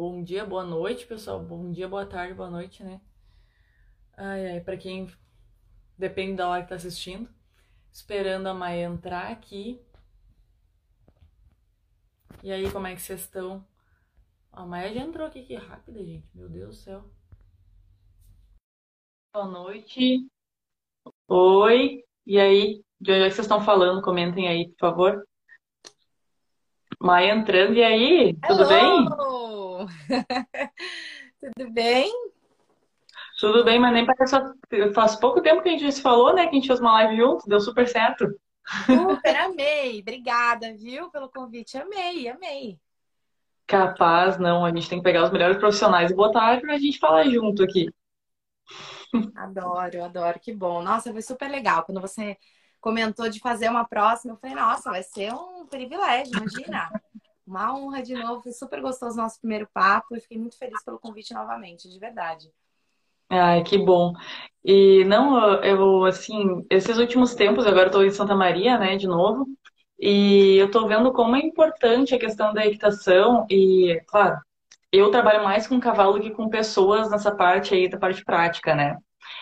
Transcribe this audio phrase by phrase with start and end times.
[0.00, 1.38] Bom dia, boa noite, pessoal.
[1.38, 3.02] Bom dia, boa tarde, boa noite, né?
[4.16, 5.12] Ai, ai, pra quem
[5.98, 7.28] depende da hora que tá assistindo.
[7.92, 9.78] Esperando a Maia entrar aqui.
[12.42, 13.62] E aí, como é que vocês estão?
[14.50, 16.26] A Maia já entrou aqui, que rápida, gente.
[16.34, 17.04] Meu Deus do céu.
[19.34, 20.26] Boa noite.
[21.28, 22.02] Oi.
[22.26, 22.82] E aí?
[22.98, 24.00] De onde é que vocês estão falando?
[24.00, 25.28] Comentem aí, por favor.
[26.98, 27.74] Maia entrando.
[27.74, 28.34] E aí?
[28.48, 29.59] Tudo bem?
[31.40, 32.12] Tudo bem?
[33.38, 34.36] Tudo bem, mas nem parece.
[34.94, 36.44] Faz pouco tempo que a gente se falou, né?
[36.44, 38.26] Que a gente fez uma live junto, deu super certo.
[38.84, 40.00] Super amei.
[40.00, 41.78] Obrigada, viu, pelo convite.
[41.78, 42.78] Amei, amei.
[43.66, 44.64] Capaz, não.
[44.64, 47.88] A gente tem que pegar os melhores profissionais e botar pra gente falar junto aqui.
[49.34, 50.38] Adoro, adoro.
[50.40, 50.82] Que bom.
[50.82, 51.84] Nossa, foi super legal.
[51.84, 52.36] Quando você
[52.80, 56.90] comentou de fazer uma próxima, eu falei, nossa, vai ser um privilégio, imagina.
[57.50, 58.42] Uma honra de novo.
[58.42, 61.98] Foi super gostoso o nosso primeiro papo e fiquei muito feliz pelo convite novamente, de
[61.98, 62.48] verdade.
[63.28, 64.12] Ai, que bom.
[64.64, 69.08] E não, eu, assim, esses últimos tempos, agora eu tô em Santa Maria, né, de
[69.08, 69.46] novo,
[69.98, 74.38] e eu tô vendo como é importante a questão da equitação e, claro,
[74.92, 78.96] eu trabalho mais com cavalo que com pessoas nessa parte aí da parte prática, né?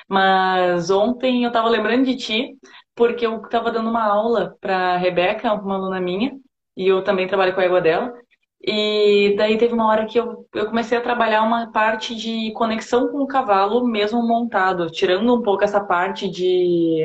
[0.08, 2.58] Mas ontem eu tava lembrando de ti,
[2.94, 6.38] porque eu tava dando uma aula pra Rebeca, uma aluna minha,
[6.78, 8.14] e eu também trabalho com a égua dela,
[8.62, 13.08] e daí teve uma hora que eu, eu comecei a trabalhar uma parte de conexão
[13.08, 17.04] com o cavalo mesmo montado, tirando um pouco essa parte de,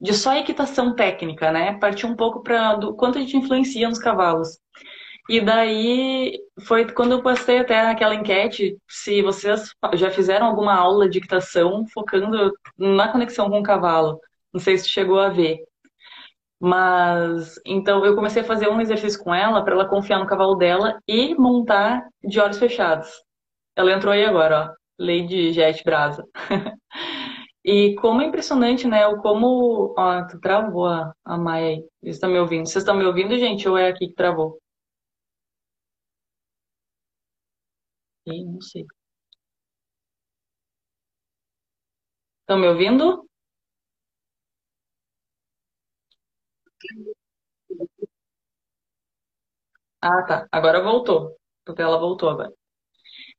[0.00, 1.78] de só equitação técnica, né?
[1.78, 4.58] Partir um pouco para do quanto a gente influencia nos cavalos.
[5.28, 11.08] E daí foi quando eu postei até aquela enquete se vocês já fizeram alguma aula
[11.08, 14.18] de equitação focando na conexão com o cavalo.
[14.52, 15.58] Não sei se chegou a ver.
[16.60, 20.56] Mas então eu comecei a fazer um exercício com ela para ela confiar no cavalo
[20.56, 23.08] dela e montar de olhos fechados.
[23.76, 26.24] Ela entrou aí agora, ó, Lady Jet Brasa.
[27.64, 29.06] e como é impressionante, né?
[29.06, 29.94] O como.
[29.96, 31.76] Ó, tu travou a, a Maia aí.
[32.02, 32.66] Vocês estão me ouvindo?
[32.66, 33.68] Vocês estão me ouvindo, gente?
[33.68, 34.58] Ou é aqui que travou?
[38.26, 38.86] Ih, não sei.
[42.42, 43.27] Estão me ouvindo?
[50.00, 50.46] Ah, tá.
[50.52, 51.36] Agora voltou.
[51.64, 52.52] Porque ela voltou agora.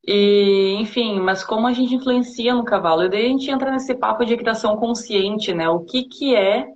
[0.06, 3.04] E, enfim, mas como a gente influencia no cavalo?
[3.04, 5.70] E daí a gente entra nesse papo de equitação consciente, né?
[5.70, 6.68] O que que é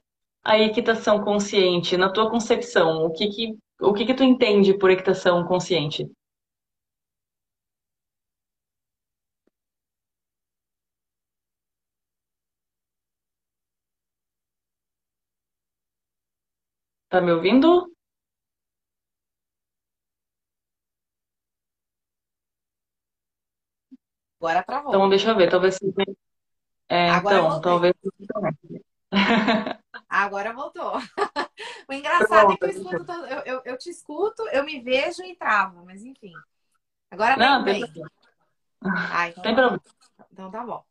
[0.43, 3.05] a equitação consciente na tua concepção?
[3.05, 6.07] O que que, o que que tu entende por equitação consciente?
[17.13, 17.69] Tá me ouvindo?
[24.39, 24.95] Agora travou.
[24.95, 25.77] Então, deixa eu ver, talvez.
[26.89, 27.93] É, Agora então, talvez.
[30.09, 30.93] Agora voltou.
[31.87, 35.21] O engraçado é que eu escuto, todo- eu, eu, eu te escuto, eu me vejo
[35.23, 36.33] e travo, mas enfim.
[37.11, 37.79] Agora Não, tem bem.
[37.79, 38.11] problema.
[38.83, 39.79] Ah, então Tem tá.
[40.31, 40.85] Então tá bom.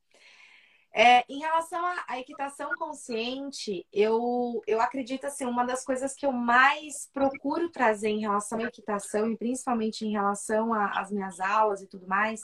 [0.95, 6.33] É, em relação à, equitação consciente, eu, eu acredito assim, uma das coisas que eu
[6.33, 11.87] mais procuro trazer em relação à equitação, e principalmente em relação às minhas aulas e
[11.87, 12.43] tudo mais,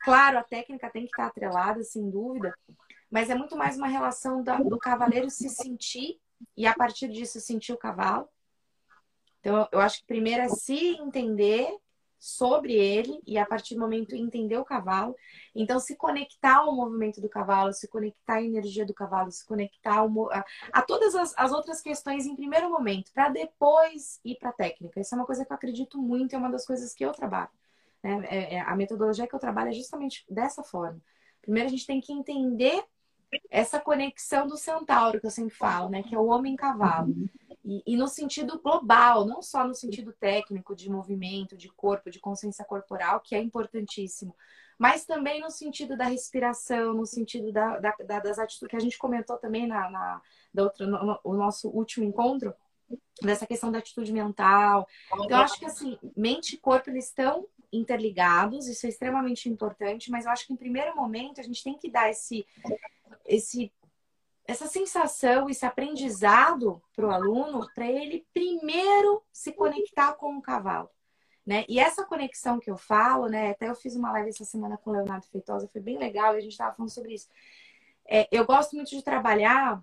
[0.00, 2.52] claro, a técnica tem que estar atrelada, sem dúvida,
[3.08, 6.18] mas é muito mais uma relação da- do cavaleiro se sentir
[6.56, 8.28] e a partir disso sentir o cavalo.
[9.38, 11.72] Então, eu acho que primeiro é se entender
[12.26, 15.14] sobre ele e a partir do momento entender o cavalo.
[15.54, 19.98] Então, se conectar ao movimento do cavalo, se conectar à energia do cavalo, se conectar
[19.98, 24.48] ao a, a todas as, as outras questões em primeiro momento, para depois ir para
[24.50, 25.00] a técnica.
[25.00, 27.50] Isso é uma coisa que eu acredito muito, é uma das coisas que eu trabalho.
[28.02, 28.26] né?
[28.28, 31.00] É- é- a metodologia que eu trabalho é justamente dessa forma.
[31.40, 32.84] Primeiro, a gente tem que entender
[33.50, 36.02] essa conexão do centauro, que eu sempre falo, né?
[36.02, 37.14] Que é o homem-cavalo.
[37.66, 42.20] E, e no sentido global, não só no sentido técnico, de movimento, de corpo, de
[42.20, 44.36] consciência corporal, que é importantíssimo,
[44.78, 48.80] mas também no sentido da respiração, no sentido da, da- da- das atitudes, que a
[48.80, 50.22] gente comentou também na, na
[50.54, 52.54] da outra, no, no- o nosso último encontro,
[53.20, 54.86] dessa questão da atitude mental.
[55.24, 60.10] Então, eu acho que assim, mente e corpo eles estão interligados, isso é extremamente importante,
[60.10, 62.46] mas eu acho que em primeiro momento a gente tem que dar esse,
[63.24, 63.72] esse
[64.48, 70.88] essa sensação, esse aprendizado para o aluno, para ele primeiro se conectar com o cavalo.
[71.44, 71.64] Né?
[71.68, 73.50] E essa conexão que eu falo, né?
[73.50, 76.38] Até eu fiz uma live essa semana com o Leonardo Feitosa, foi bem legal, e
[76.38, 77.28] a gente estava falando sobre isso.
[78.08, 79.80] É, eu gosto muito de trabalhar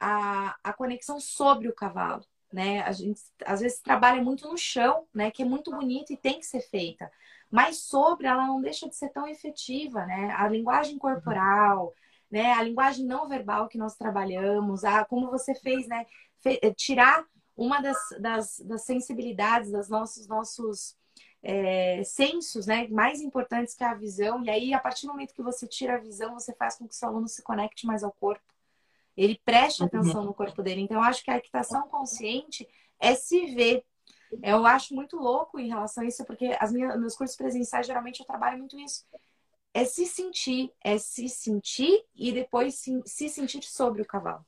[0.00, 2.24] a, a conexão sobre o cavalo.
[2.52, 2.82] Né?
[2.82, 5.30] A gente às vezes trabalha muito no chão, né?
[5.30, 7.10] Que é muito bonito e tem que ser feita.
[7.50, 10.34] mas sobre ela não deixa de ser tão efetiva, né?
[10.36, 11.94] A linguagem corporal,
[12.30, 12.52] né?
[12.52, 16.06] A linguagem não verbal que nós trabalhamos, a como você fez, né?
[16.40, 17.24] Fe eh, tirar
[17.56, 20.96] uma das, das, das sensibilidades, dos nossos nossos
[21.44, 22.88] é, sensos, né?
[22.88, 24.42] Mais importantes que a visão.
[24.42, 26.94] E aí, a partir do momento que você tira a visão, você faz com que
[26.94, 28.42] o seu aluno se conecte mais ao corpo.
[29.16, 29.86] Ele preste uhum.
[29.86, 30.80] atenção no corpo dele.
[30.80, 32.66] Então, eu acho que a equitação consciente
[32.98, 33.84] é se ver.
[34.42, 38.20] Eu acho muito louco em relação a isso, porque as minhas, meus cursos presenciais, geralmente,
[38.20, 39.04] eu trabalho muito isso.
[39.74, 44.46] É se sentir, é se sentir e depois se, se sentir sobre o cavalo.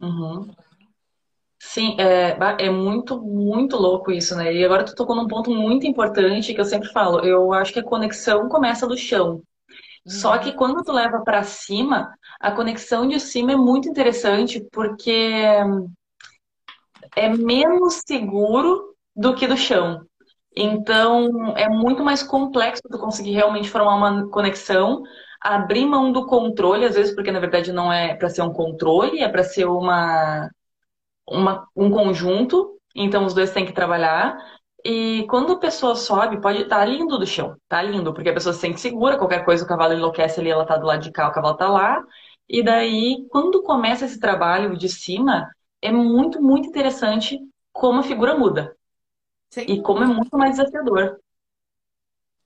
[0.00, 0.54] Uhum.
[1.60, 4.54] Sim, é, é muito, muito louco isso, né?
[4.54, 7.18] E agora tu tocou num ponto muito importante que eu sempre falo.
[7.20, 9.42] Eu acho que a conexão começa do chão.
[10.06, 15.36] Só que quando tu leva para cima, a conexão de cima é muito interessante porque
[17.14, 20.06] é menos seguro do que do chão.
[20.60, 25.04] Então, é muito mais complexo tu conseguir realmente formar uma conexão,
[25.40, 29.20] abrir mão do controle, às vezes, porque na verdade não é para ser um controle,
[29.20, 30.50] é para ser uma,
[31.28, 32.76] uma, um conjunto.
[32.94, 34.36] Então, os dois têm que trabalhar.
[34.84, 38.34] E quando a pessoa sobe, pode estar tá lindo do chão, tá lindo, porque a
[38.34, 41.12] pessoa se sente segura, qualquer coisa o cavalo enlouquece ali, ela tá do lado de
[41.12, 42.02] cá, o cavalo tá lá.
[42.48, 45.48] E daí, quando começa esse trabalho de cima,
[45.82, 47.38] é muito, muito interessante
[47.72, 48.76] como a figura muda.
[49.50, 51.20] Sem e como é muito mais desafiador.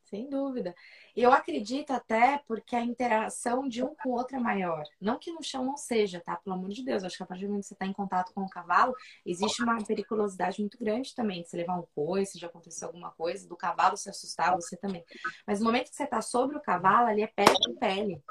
[0.04, 0.75] Sem dúvida.
[1.16, 4.84] Eu acredito até porque a interação de um com o outro é maior.
[5.00, 6.37] Não que no chão não seja, tá?
[6.37, 7.02] Pelo amor de Deus.
[7.02, 8.94] Acho que a partir do momento que você está em contato com o cavalo,
[9.25, 11.40] existe uma periculosidade muito grande também.
[11.40, 15.02] De você levar um coice, de acontecer alguma coisa, do cavalo se assustar, você também.
[15.46, 18.22] Mas no momento que você está sobre o cavalo, ali é pele com pele.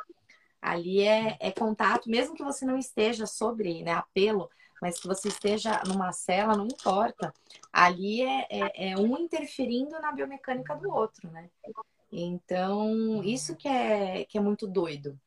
[0.62, 4.47] Ali é, é contato, mesmo que você não esteja sobre, né, apelo,
[4.81, 7.31] mas que você esteja numa cela, não importa.
[7.72, 11.50] Ali é, é, é um interferindo na biomecânica do outro, né?
[12.12, 15.18] Então, isso que é, que é muito doido.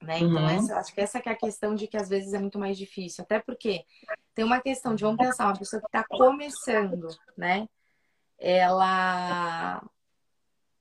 [0.00, 0.18] Né?
[0.18, 0.48] Então, uhum.
[0.48, 2.78] essa, acho que essa que é a questão de que às vezes é muito mais
[2.78, 3.22] difícil.
[3.22, 3.84] Até porque
[4.34, 7.68] tem uma questão de, vamos pensar, uma pessoa que está começando, né?
[8.38, 9.84] Ela,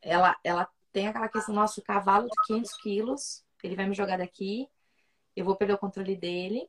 [0.02, 4.68] ela, ela tem aquela questão, nosso cavalo de 500 quilos, ele vai me jogar daqui,
[5.36, 6.68] eu vou perder o controle dele.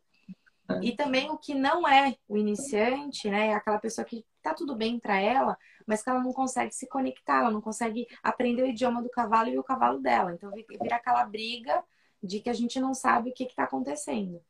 [0.83, 3.49] E também o que não é o iniciante, né?
[3.49, 6.89] É aquela pessoa que tá tudo bem para ela, mas que ela não consegue se
[6.89, 10.33] conectar, ela não consegue aprender o idioma do cavalo e o cavalo dela.
[10.33, 11.83] Então vira aquela briga
[12.23, 14.41] de que a gente não sabe o que está acontecendo.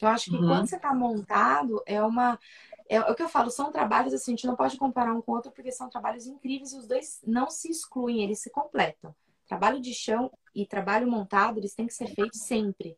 [0.00, 0.46] Eu acho que uhum.
[0.46, 2.38] quando você está montado, é uma.
[2.88, 5.22] É, é, o que eu falo, são trabalhos assim, a gente não pode comparar um
[5.22, 8.50] com o outro porque são trabalhos incríveis e os dois não se excluem, eles se
[8.50, 9.14] completam.
[9.46, 12.96] Trabalho de chão e trabalho montado, eles têm que ser feitos sempre.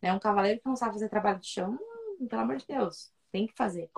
[0.00, 0.12] Né?
[0.12, 1.78] Um cavaleiro que não sabe fazer trabalho de chão
[2.28, 3.90] pelo amor de Deus, tem que fazer.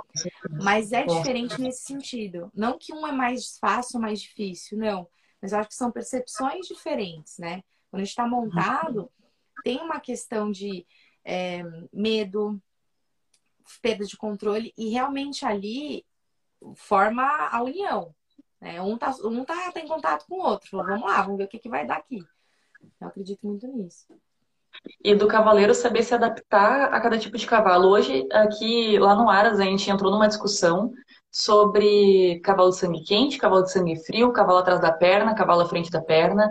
[0.63, 2.51] Mas é diferente nesse sentido.
[2.55, 5.09] Não que um é mais fácil ou mais difícil, não.
[5.41, 7.63] Mas eu acho que são percepções diferentes, né?
[7.91, 9.11] Quando a gente está montado,
[9.63, 10.87] tem uma questão de
[11.25, 11.63] é,
[11.93, 12.61] medo,
[13.81, 16.05] perda de controle, e realmente ali
[16.75, 18.15] forma a união.
[18.61, 18.83] Né?
[18.83, 20.69] Um, tá, um tá, tá em contato com o outro.
[20.69, 22.19] Falou, vamos lá, vamos ver o que, que vai dar aqui.
[23.01, 24.07] Eu acredito muito nisso
[25.05, 27.89] e do cavaleiro saber se adaptar a cada tipo de cavalo.
[27.89, 30.93] Hoje, aqui lá no Aras, a gente entrou numa discussão
[31.31, 35.67] sobre cavalo de sangue quente, cavalo de sangue frio, cavalo atrás da perna, cavalo à
[35.69, 36.49] frente da perna.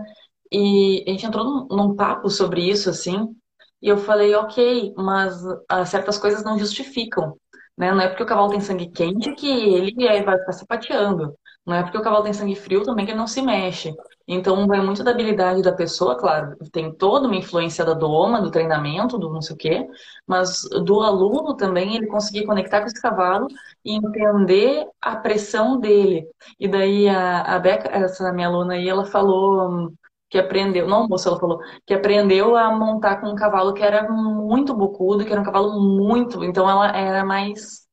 [0.52, 3.36] E a gente entrou num, num papo sobre isso, assim,
[3.82, 5.36] e eu falei, ok, mas
[5.70, 7.38] ah, certas coisas não justificam.
[7.78, 7.92] Né?
[7.92, 11.38] Não é porque o cavalo tem sangue quente que ele vai ficar sapateando.
[11.68, 13.94] Não é porque o cavalo tem sangue frio também que ele não se mexe.
[14.26, 18.50] Então, vai muito da habilidade da pessoa, claro, tem toda uma influência da doma, do
[18.50, 19.88] treinamento, do não sei o quê,
[20.26, 23.48] mas do aluno também, ele conseguir conectar com esse cavalo
[23.84, 26.26] e entender a pressão dele.
[26.58, 29.92] E daí a, a Beca, essa minha aluna aí, ela falou
[30.30, 34.10] que aprendeu, não moça, ela falou, que aprendeu a montar com um cavalo que era
[34.12, 37.87] muito bocudo, que era um cavalo muito, então ela era mais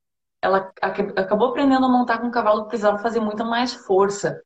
[0.44, 0.72] ela
[1.16, 4.40] acabou aprendendo a montar com um cavalo que precisava fazer muita mais força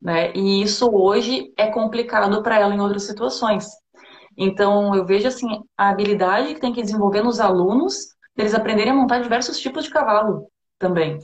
[0.00, 0.32] né?
[0.34, 3.66] E isso hoje é complicado para ela em outras situações.
[4.36, 8.94] Então, eu vejo assim a habilidade que tem que desenvolver nos alunos, eles aprenderem a
[8.94, 11.18] montar diversos tipos de cavalo também,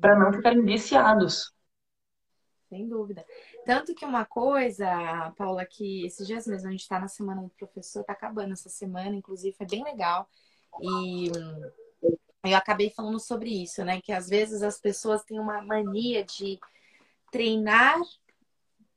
[0.00, 1.52] para não ficarem viciados.
[2.68, 3.24] Sem dúvida.
[3.64, 7.48] Tanto que uma coisa, Paula, que esses dias mesmo a gente está na semana do
[7.50, 10.28] professor, tá acabando essa semana, inclusive foi bem legal.
[10.82, 11.30] E
[12.44, 14.00] eu acabei falando sobre isso, né?
[14.00, 16.58] Que às vezes as pessoas têm uma mania de
[17.30, 18.00] treinar,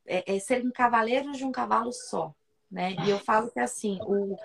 [0.05, 2.33] é, é serem cavaleiros de um cavalo só,
[2.69, 2.95] né?
[3.05, 4.37] E eu falo que assim, o,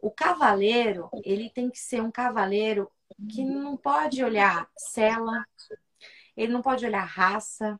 [0.00, 2.90] o cavaleiro, ele tem que ser um cavaleiro
[3.28, 5.46] que não pode olhar cela,
[6.36, 7.78] ele não pode olhar raça,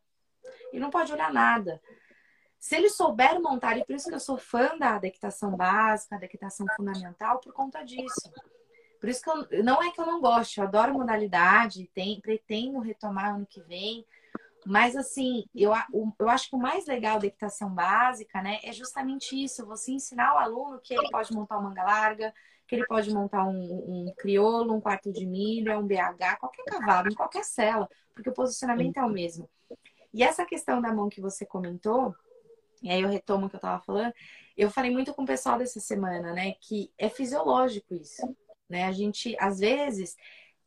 [0.72, 1.80] ele não pode olhar nada.
[2.58, 6.18] Se ele souber montar, e por isso que eu sou fã da, da equitação básica,
[6.18, 8.30] da equitação fundamental, por conta disso.
[9.00, 12.78] Por isso que eu, não é que eu não gosto, eu adoro modalidade, tem, pretendo
[12.80, 14.04] retomar ano que vem.
[14.66, 15.72] Mas assim, eu,
[16.18, 20.34] eu acho que o mais legal da equitação básica, né, é justamente isso, você ensinar
[20.34, 22.34] o aluno que ele pode montar uma manga larga,
[22.68, 27.08] que ele pode montar um, um crioulo, um quarto de milha, um BH, qualquer cavalo,
[27.08, 29.48] em qualquer cela, porque o posicionamento é o mesmo.
[30.12, 32.14] E essa questão da mão que você comentou,
[32.82, 34.12] e aí eu retomo o que eu estava falando,
[34.56, 38.36] eu falei muito com o pessoal dessa semana, né, que é fisiológico isso,
[38.70, 38.84] né?
[38.84, 40.16] A gente, às vezes,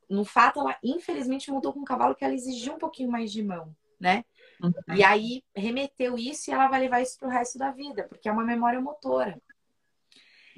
[0.09, 3.41] no fato, ela infelizmente montou com um cavalo que ela exigia um pouquinho mais de
[3.41, 4.25] mão, né?
[4.61, 4.71] Uhum.
[4.95, 8.27] E aí remeteu isso e ela vai levar isso para o resto da vida, porque
[8.27, 9.41] é uma memória motora.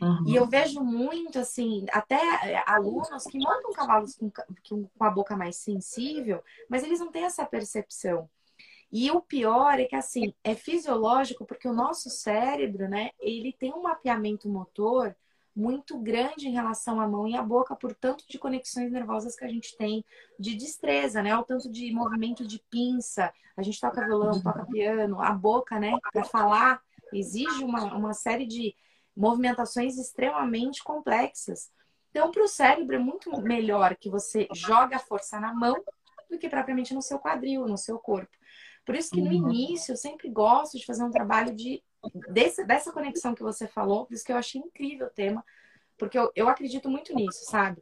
[0.02, 0.28] Uhum.
[0.28, 2.20] E eu vejo muito, assim, até
[2.52, 4.30] é, alunos que montam cavalos com,
[4.68, 8.30] com a boca mais sensível, mas eles não têm essa percepção.
[8.92, 13.74] E o pior é que, assim, é fisiológico porque o nosso cérebro, né, ele tem
[13.74, 15.16] um mapeamento motor
[15.56, 19.46] muito grande em relação à mão e à boca por tanto de conexões nervosas que
[19.46, 20.04] a gente tem
[20.38, 21.36] de destreza, né?
[21.38, 25.94] O tanto de movimento de pinça, a gente toca violão, toca piano, a boca, né?
[26.12, 26.82] Para falar
[27.14, 28.76] exige uma, uma série de
[29.16, 31.72] movimentações extremamente complexas.
[32.12, 35.76] Então, para o cérebro é muito melhor que você jogue a força na mão
[36.30, 38.32] do que propriamente no seu quadril, no seu corpo.
[38.86, 39.52] Por isso que no uhum.
[39.52, 41.82] início eu sempre gosto de fazer um trabalho de
[42.30, 45.44] desse, dessa conexão que você falou, por isso que eu achei incrível o tema,
[45.98, 47.82] porque eu, eu acredito muito nisso, sabe?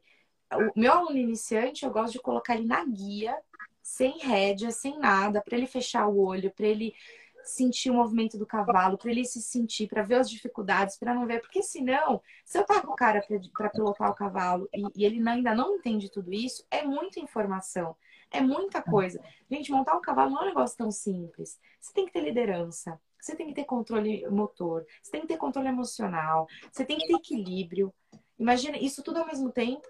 [0.51, 3.36] O meu aluno iniciante, eu gosto de colocar ele na guia,
[3.82, 6.94] sem rédea, sem nada, para ele fechar o olho, para ele
[7.44, 11.25] sentir o movimento do cavalo, para ele se sentir, para ver as dificuldades, para não
[11.25, 13.22] ver, porque senão, se eu com o cara
[13.53, 17.96] para pilotar o cavalo e, e ele ainda não entende tudo isso, é muita informação,
[18.32, 19.22] é muita coisa.
[19.50, 21.60] Gente, montar um cavalo não é um negócio tão simples.
[21.80, 25.38] Você tem que ter liderança, você tem que ter controle motor, você tem que ter
[25.38, 27.94] controle emocional, você tem que ter equilíbrio.
[28.38, 29.88] Imagina isso tudo ao mesmo tempo.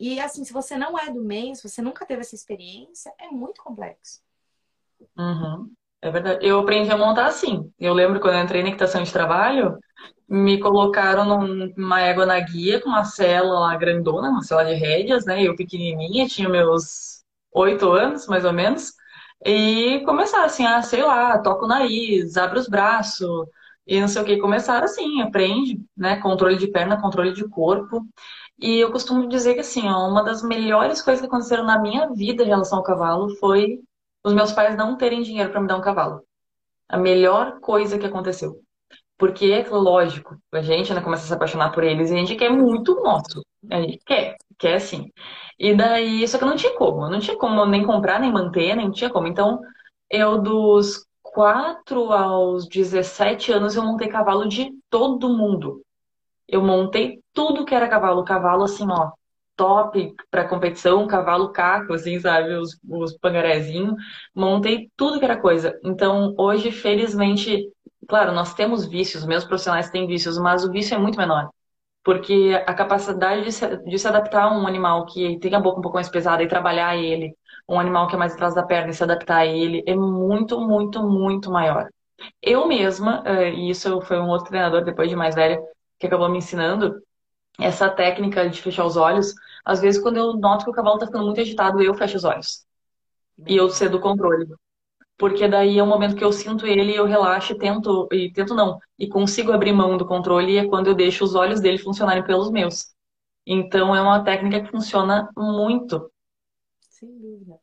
[0.00, 3.28] E assim, se você não é do meio, se você nunca teve essa experiência, é
[3.28, 4.20] muito complexo.
[5.16, 5.70] Uhum.
[6.02, 6.44] É verdade.
[6.44, 7.72] Eu aprendi a montar assim.
[7.78, 9.78] Eu lembro quando eu entrei na equitação de trabalho,
[10.28, 15.24] me colocaram numa égua na guia com uma cela lá grandona, uma cela de rédeas,
[15.24, 15.42] né?
[15.42, 18.92] Eu pequenininha, tinha meus oito anos, mais ou menos.
[19.44, 23.28] E começaram assim, a, sei lá, toca o nariz, abre os braços
[23.86, 24.38] e não sei o que.
[24.38, 26.16] Começaram assim, aprende, né?
[26.20, 28.06] Controle de perna, controle de corpo.
[28.58, 32.08] E eu costumo dizer que assim, ó, uma das melhores coisas que aconteceram na minha
[32.12, 33.80] vida em relação ao cavalo foi
[34.24, 36.22] os meus pais não terem dinheiro para me dar um cavalo.
[36.88, 38.60] A melhor coisa que aconteceu.
[39.18, 42.36] Porque é lógico, a gente né, começa a se apaixonar por eles e a gente
[42.36, 43.42] quer muito nosso.
[43.70, 44.80] A gente quer, quer.
[45.58, 47.08] E daí, só que eu não tinha como.
[47.08, 49.26] Não tinha como nem comprar, nem manter, nem tinha como.
[49.26, 49.60] Então,
[50.10, 55.82] eu dos 4 aos 17 anos, eu montei cavalo de todo mundo.
[56.48, 58.24] Eu montei tudo que era cavalo.
[58.24, 59.12] Cavalo, assim, ó,
[59.56, 62.54] top para competição, cavalo caco, assim, sabe?
[62.54, 63.94] Os, os pangarezinhos.
[64.34, 65.78] Montei tudo que era coisa.
[65.84, 67.68] Então, hoje, felizmente,
[68.08, 71.50] claro, nós temos vícios, meus profissionais têm vícios, mas o vício é muito menor.
[72.08, 75.78] Porque a capacidade de se, de se adaptar a um animal que tem a boca
[75.78, 77.36] um pouco mais pesada e trabalhar ele,
[77.68, 80.58] um animal que é mais atrás da perna e se adaptar a ele, é muito,
[80.58, 81.86] muito, muito maior.
[82.40, 85.60] Eu mesma, eh, e isso foi um outro treinador depois de mais velha
[85.98, 86.98] que acabou me ensinando,
[87.60, 91.08] essa técnica de fechar os olhos, às vezes quando eu noto que o cavalo está
[91.08, 92.64] ficando muito agitado, eu fecho os olhos.
[93.46, 94.46] E eu cedo o controle
[95.18, 98.54] porque daí é o momento que eu sinto ele, eu relaxo e tento, e tento
[98.54, 101.78] não, e consigo abrir mão do controle, e é quando eu deixo os olhos dele
[101.78, 102.94] funcionarem pelos meus.
[103.44, 106.10] Então é uma técnica que funciona muito.
[106.88, 107.60] Sem dúvida.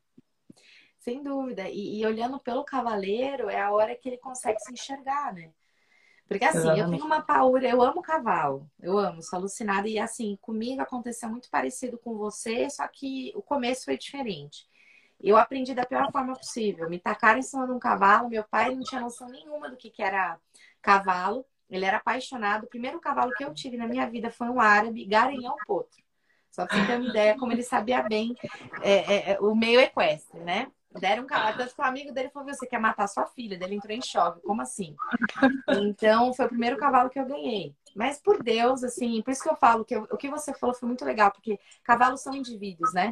[0.99, 1.69] Sem dúvida.
[1.69, 5.51] E, e olhando pelo cavaleiro, é a hora que ele consegue se enxergar, né?
[6.27, 6.81] Porque assim, Exatamente.
[6.81, 11.29] eu tenho uma paura, eu amo cavalo, eu amo, sou alucinada, e assim, comigo aconteceu
[11.29, 14.65] muito parecido com você, só que o começo foi diferente.
[15.21, 16.89] Eu aprendi da pior forma possível.
[16.89, 18.29] Me tacaram em cima de um cavalo.
[18.29, 20.37] Meu pai não tinha noção nenhuma do que, que era
[20.81, 21.45] cavalo.
[21.69, 22.65] Ele era apaixonado.
[22.65, 26.03] O primeiro cavalo que eu tive na minha vida foi um árabe, Garanhão Potro.
[26.51, 28.33] Só pra você ter uma ideia como ele sabia bem
[28.81, 30.71] é, é, é, o meio equestre, né?
[30.91, 31.57] Deram um cavalo.
[31.57, 33.59] Tanto que o amigo dele falou: Você quer matar sua filha?
[33.61, 34.41] Ele entrou em choque.
[34.41, 34.95] Como assim?
[35.67, 37.75] Então, foi o primeiro cavalo que eu ganhei.
[37.93, 40.75] Mas por Deus, assim, por isso que eu falo que eu, o que você falou
[40.75, 43.11] foi muito legal, porque cavalos são indivíduos, né?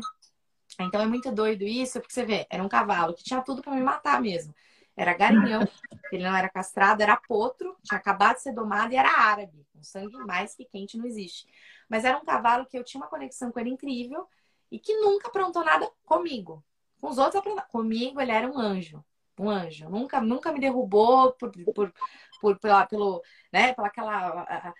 [0.81, 3.73] Então é muito doido isso, porque você vê, era um cavalo que tinha tudo para
[3.73, 4.53] me matar mesmo.
[4.95, 5.67] Era garinhão,
[6.11, 9.81] ele não era castrado, era potro, tinha acabado de ser domado e era árabe, com
[9.81, 11.47] sangue mais que quente não existe.
[11.89, 14.27] Mas era um cavalo que eu tinha uma conexão com ele incrível
[14.71, 16.63] e que nunca aprontou nada comigo.
[17.01, 19.03] Com os outros, comigo ele era um anjo.
[19.39, 19.89] Um anjo.
[19.89, 21.93] Nunca, nunca me derrubou por, por,
[22.39, 24.73] por, pela, pelo, né, pela aquela,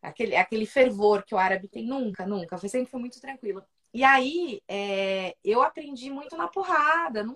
[0.00, 1.86] aquele, aquele fervor que o árabe tem.
[1.86, 2.56] Nunca, nunca.
[2.56, 3.64] Foi, sempre foi muito tranquilo.
[3.92, 7.26] E aí, é, eu aprendi muito na porrada.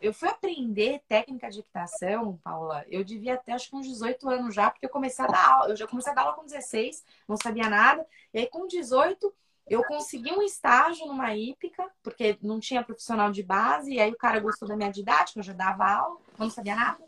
[0.00, 2.84] Eu fui aprender técnica de equitação, Paula.
[2.88, 5.70] Eu devia até acho que uns 18 anos já, porque eu comecei a dar aula.
[5.70, 8.06] Eu já comecei a dar aula com 16, não sabia nada.
[8.32, 9.34] E aí, com 18,
[9.66, 13.92] eu consegui um estágio numa hípica, porque não tinha profissional de base.
[13.94, 17.02] E aí, o cara gostou da minha didática, eu já dava aula, não sabia nada.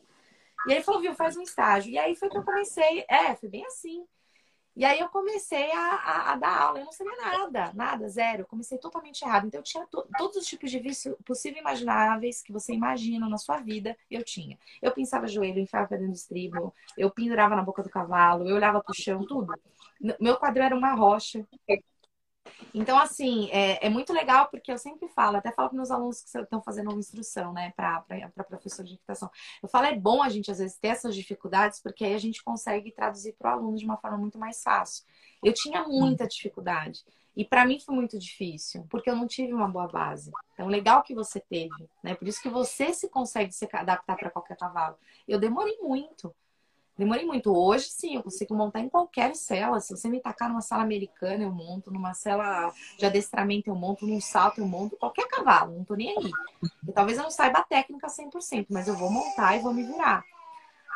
[0.66, 1.92] E aí, falou, viu, faz um estágio.
[1.92, 3.04] E aí, foi que eu comecei.
[3.08, 4.04] É, foi bem assim.
[4.76, 8.42] E aí eu comecei a, a, a, dar aula, eu não sabia nada, nada, zero.
[8.42, 9.46] Eu comecei totalmente errado.
[9.46, 13.26] Então eu tinha to, todos os tipos de vício possíveis e imagináveis que você imagina
[13.26, 14.58] na sua vida, eu tinha.
[14.82, 18.82] Eu pensava joelho, enfiava dentro do estribo, eu pendurava na boca do cavalo, eu olhava
[18.82, 19.54] pro chão, tudo.
[20.20, 21.46] Meu quadro era uma rocha.
[22.74, 26.20] Então, assim, é, é, muito legal porque eu sempre falo, até falo para meus alunos
[26.20, 28.04] que estão fazendo uma instrução, né, para
[28.48, 29.30] professor de equitação.
[29.62, 32.42] Eu falo, é bom a gente, às vezes, ter essas dificuldades, porque aí a gente
[32.42, 35.04] consegue traduzir para o aluno de uma forma muito mais fácil.
[35.42, 37.04] Eu tinha muita dificuldade.
[37.36, 40.30] E para mim foi muito difícil, porque eu não tive uma boa base.
[40.54, 42.14] Então, legal que você teve, né?
[42.14, 44.96] Por isso que você se consegue se adaptar para qualquer cavalo.
[45.28, 46.34] Eu demorei muito.
[46.96, 47.54] Demorei muito.
[47.54, 49.80] Hoje, sim, eu consigo montar em qualquer cela.
[49.80, 51.90] Se você me tacar numa sala americana, eu monto.
[51.90, 54.06] Numa cela de adestramento, eu monto.
[54.06, 54.96] Num salto, eu monto.
[54.96, 56.30] Qualquer cavalo, não tô nem aí.
[56.88, 59.82] E talvez eu não saiba a técnica 100%, mas eu vou montar e vou me
[59.82, 60.24] virar.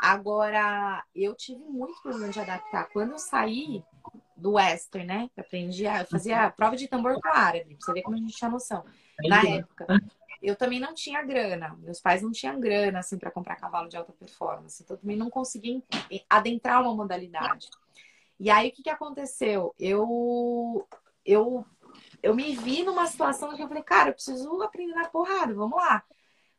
[0.00, 2.88] Agora, eu tive muito problema de adaptar.
[2.88, 3.84] Quando eu saí
[4.34, 5.30] do Western, né?
[5.36, 6.06] Eu aprendi a...
[6.06, 7.76] Fazia a prova de tambor com árabe.
[7.76, 8.82] Pra você ver como a gente tinha noção.
[9.28, 9.86] Na época
[10.42, 11.76] eu também não tinha grana.
[11.80, 14.82] Meus pais não tinham grana assim para comprar cavalo de alta performance.
[14.82, 15.82] Então também não conseguia
[16.28, 17.68] adentrar uma modalidade.
[18.38, 19.74] E aí o que, que aconteceu?
[19.78, 20.86] Eu
[21.24, 21.64] eu
[22.22, 25.76] eu me vi numa situação que eu falei, cara, eu preciso aprender na porrada, vamos
[25.76, 26.02] lá.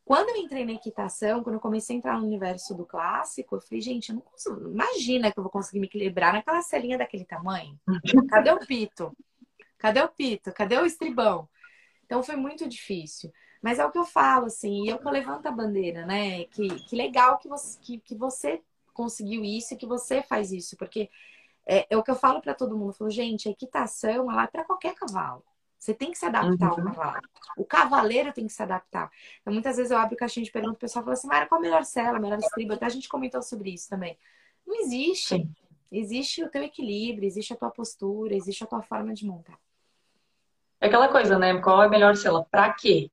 [0.03, 3.61] Quando eu entrei na equitação, quando eu comecei a entrar no universo do clássico, eu
[3.61, 4.69] falei, gente, eu não consigo.
[4.69, 7.79] Imagina que eu vou conseguir me equilibrar naquela celinha daquele tamanho.
[8.29, 9.15] Cadê o pito?
[9.77, 10.51] Cadê o pito?
[10.53, 11.47] Cadê o estribão?
[12.05, 13.31] Então foi muito difícil.
[13.61, 16.45] Mas é o que eu falo, assim, e eu que eu levanto a bandeira, né?
[16.45, 18.61] Que, que legal que você, que, que você
[18.93, 21.09] conseguiu isso e que você faz isso, porque
[21.65, 22.89] é, é o que eu falo para todo mundo.
[22.89, 25.43] Eu falo, gente, a equitação ela é para qualquer cavalo.
[25.77, 26.87] Você tem que se adaptar uhum.
[26.87, 27.21] ao cavalo.
[27.57, 29.09] O cavaleiro tem que se adaptar.
[29.41, 31.61] Então, muitas vezes eu abro caixinha de perguntas, o pessoal fala assim, Mara, qual a
[31.61, 32.75] melhor cela, a melhor estriba?
[32.75, 34.17] Até a gente comentou sobre isso também.
[34.65, 35.37] Não existe.
[35.37, 35.55] Sim.
[35.91, 39.59] Existe o teu equilíbrio, existe a tua postura, existe a tua forma de montar.
[40.79, 41.59] É aquela coisa, né?
[41.59, 42.45] Qual é a melhor cela?
[42.49, 43.09] Pra quê?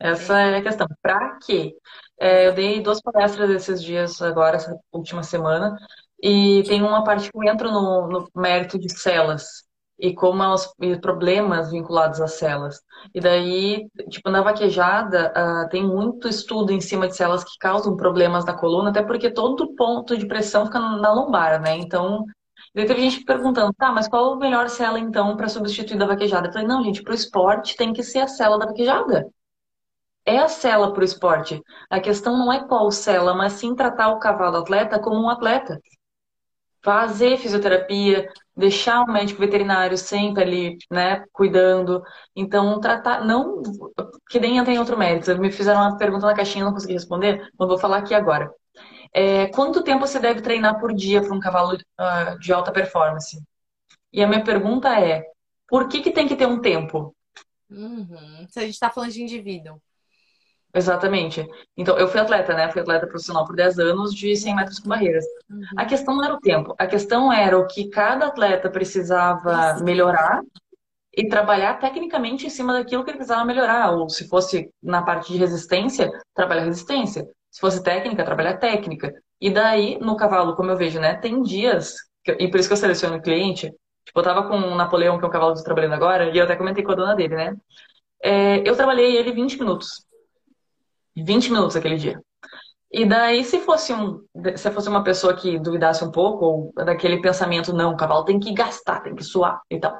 [0.00, 0.86] Essa é a questão.
[1.02, 1.74] Para quê?
[2.18, 5.76] É, eu dei duas palestras esses dias, agora, essa última semana,
[6.22, 9.66] e tem uma parte que eu entro no, no mérito de celas
[9.98, 10.66] e como é os
[11.00, 12.80] problemas vinculados às celas.
[13.14, 17.96] E daí, tipo, na vaquejada, uh, tem muito estudo em cima de celas que causam
[17.96, 21.76] problemas na coluna, até porque todo ponto de pressão fica na lombar, né?
[21.78, 22.24] Então,
[22.74, 26.48] daí teve gente perguntando, tá, mas qual a melhor cela então para substituir da vaquejada?
[26.48, 29.26] Eu falei, não, gente, para o esporte tem que ser a cela da vaquejada
[30.26, 31.62] é a cela para o esporte.
[31.88, 35.80] A questão não é qual cela, mas sim tratar o cavalo atleta como um atleta.
[36.82, 42.02] Fazer fisioterapia, deixar o médico veterinário sempre ali, né, cuidando.
[42.34, 43.62] Então, tratar, não
[44.28, 45.36] que nem entra em outro mérito.
[45.38, 48.50] Me fizeram uma pergunta na caixinha, não consegui responder, mas vou falar aqui agora.
[49.12, 53.40] É, quanto tempo você deve treinar por dia para um cavalo uh, de alta performance?
[54.12, 55.24] E a minha pergunta é,
[55.68, 57.14] por que, que tem que ter um tempo?
[57.70, 58.46] Uhum.
[58.48, 59.80] Se a gente está falando de indivíduo.
[60.76, 61.48] Exatamente.
[61.74, 62.68] Então, eu fui atleta, né?
[62.70, 65.24] Fui atleta profissional por 10 anos de 100 metros com barreiras.
[65.48, 65.62] Uhum.
[65.74, 70.42] A questão não era o tempo, a questão era o que cada atleta precisava melhorar
[71.16, 73.90] e trabalhar tecnicamente em cima daquilo que ele precisava melhorar.
[73.92, 77.26] Ou se fosse na parte de resistência, trabalhar resistência.
[77.50, 79.14] Se fosse técnica, trabalhar técnica.
[79.40, 81.14] E daí, no cavalo, como eu vejo, né?
[81.14, 81.94] Tem dias,
[82.38, 83.72] e por isso que eu seleciono o cliente.
[84.04, 86.28] Tipo, eu tava com o Napoleão, que é um cavalo que eu tô trabalhando agora,
[86.28, 87.56] e eu até comentei com a dona dele, né?
[88.22, 90.06] É, eu trabalhei ele 20 minutos.
[91.22, 92.20] 20 minutos aquele dia.
[92.90, 94.24] E daí, se fosse, um,
[94.56, 98.38] se fosse uma pessoa que duvidasse um pouco, ou daquele pensamento, não, o cavalo tem
[98.38, 99.98] que gastar, tem que suar e tal.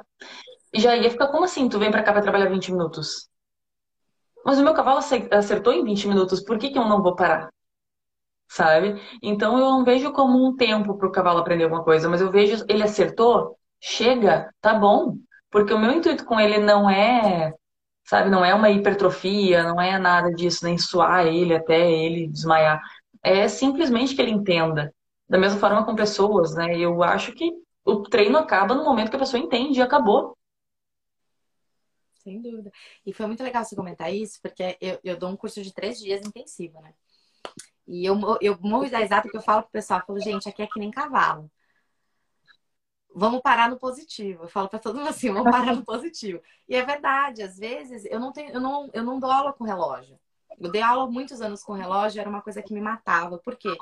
[0.73, 1.67] E já ia ficar, como assim?
[1.69, 3.29] Tu vem pra cá pra trabalhar 20 minutos?
[4.45, 4.99] Mas o meu cavalo
[5.31, 7.49] acertou em 20 minutos, por que, que eu não vou parar?
[8.49, 8.95] Sabe?
[9.21, 12.63] Então eu não vejo como um tempo pro cavalo aprender alguma coisa, mas eu vejo,
[12.69, 15.17] ele acertou, chega, tá bom.
[15.51, 17.53] Porque o meu intuito com ele não é
[18.07, 18.29] sabe?
[18.29, 22.81] Não é uma hipertrofia, não é nada disso, nem suar ele até ele desmaiar.
[23.21, 24.93] É simplesmente que ele entenda.
[25.29, 26.77] Da mesma forma com pessoas, né?
[26.77, 27.51] Eu acho que
[27.83, 30.37] o treino acaba no momento que a pessoa entende e acabou.
[32.15, 32.71] Sem dúvida.
[33.05, 35.99] E foi muito legal você comentar isso, porque eu, eu dou um curso de três
[35.99, 36.93] dias intensivo, né?
[37.85, 40.61] E eu, eu morro dar exata porque eu falo pro pessoal, eu falo, gente, aqui
[40.61, 41.49] é que nem cavalo.
[43.15, 44.43] Vamos parar no positivo.
[44.43, 46.41] Eu falo para todo mundo assim, vamos parar no positivo.
[46.67, 49.63] E é verdade, às vezes eu não tenho, eu não, eu não dou aula com
[49.63, 50.19] relógio.
[50.59, 53.37] Eu dei aula muitos anos com relógio, era uma coisa que me matava.
[53.37, 53.75] Por quê?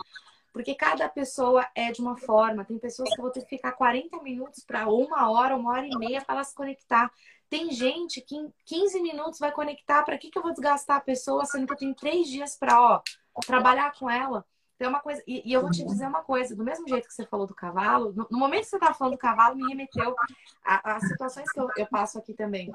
[0.51, 2.65] Porque cada pessoa é de uma forma.
[2.65, 5.97] Tem pessoas que vão ter que ficar 40 minutos para uma hora, uma hora e
[5.97, 7.11] meia para elas se conectar.
[7.49, 10.03] Tem gente que em 15 minutos vai conectar.
[10.03, 13.01] Para que, que eu vou desgastar a pessoa, sendo que eu tenho três dias para
[13.45, 14.45] trabalhar com ela?
[14.77, 17.13] Tem uma coisa, e, e, eu vou te dizer uma coisa, do mesmo jeito que
[17.13, 20.15] você falou do cavalo, no, no momento que você estava falando do cavalo, me remeteu
[20.63, 22.71] a, a situações que eu, eu, passo aqui também.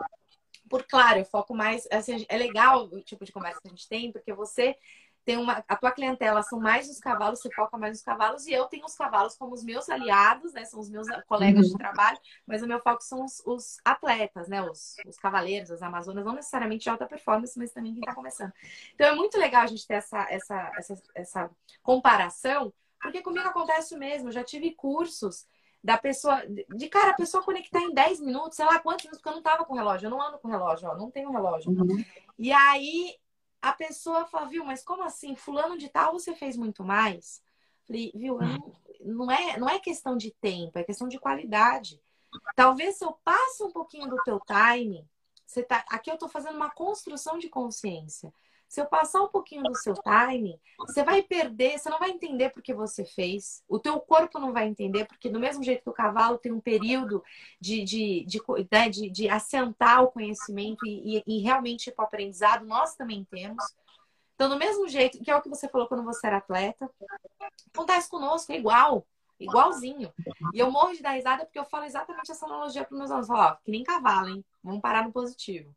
[0.68, 3.88] Por claro, eu foco mais, assim, é legal o tipo de conversa que a gente
[3.88, 4.76] tem, porque você
[5.24, 8.52] tem uma, a tua clientela são mais os cavalos, você foca mais nos cavalos, e
[8.52, 10.64] eu tenho os cavalos como os meus aliados, né?
[10.64, 11.72] São os meus colegas uhum.
[11.72, 14.62] de trabalho, mas o meu foco são os, os atletas, né?
[14.62, 18.52] Os, os, cavaleiros, as amazonas, não necessariamente de alta performance, mas também quem está começando.
[18.94, 21.50] Então é muito legal a gente ter essa, essa, essa, essa
[21.82, 24.28] comparação, porque comigo acontece o mesmo.
[24.28, 25.46] Eu já tive cursos
[25.82, 29.30] da pessoa, de cara, a pessoa conectar em 10 minutos, sei lá quantos minutos, porque
[29.30, 31.70] eu não tava com relógio, eu não ando com relógio, ó, não tenho relógio.
[31.70, 32.04] Uhum.
[32.38, 33.16] E aí
[33.62, 35.36] a pessoa fala, viu, mas como assim?
[35.36, 37.42] Fulano de tal você fez muito mais?
[37.86, 42.00] Falei, viu, não, não, é, não é questão de tempo, é questão de qualidade.
[42.54, 45.06] Talvez se eu passe um pouquinho do teu time,
[45.44, 48.32] você tá, aqui eu estou fazendo uma construção de consciência.
[48.70, 52.50] Se eu passar um pouquinho do seu timing, você vai perder, você não vai entender
[52.50, 53.64] porque você fez.
[53.68, 56.60] O teu corpo não vai entender, porque do mesmo jeito que o cavalo tem um
[56.60, 57.20] período
[57.60, 62.04] de, de, de, né, de, de assentar o conhecimento e, e, e realmente ir para
[62.04, 63.64] o aprendizado, nós também temos.
[64.36, 66.88] Então, do mesmo jeito, que é o que você falou quando você era atleta,
[67.74, 69.04] acontece conosco, é igual,
[69.40, 70.12] igualzinho.
[70.54, 73.30] E eu morro de dar risada porque eu falo exatamente essa analogia para meus alunos.
[73.30, 74.44] Ó, que nem cavalo, hein?
[74.62, 75.74] Vamos parar no positivo.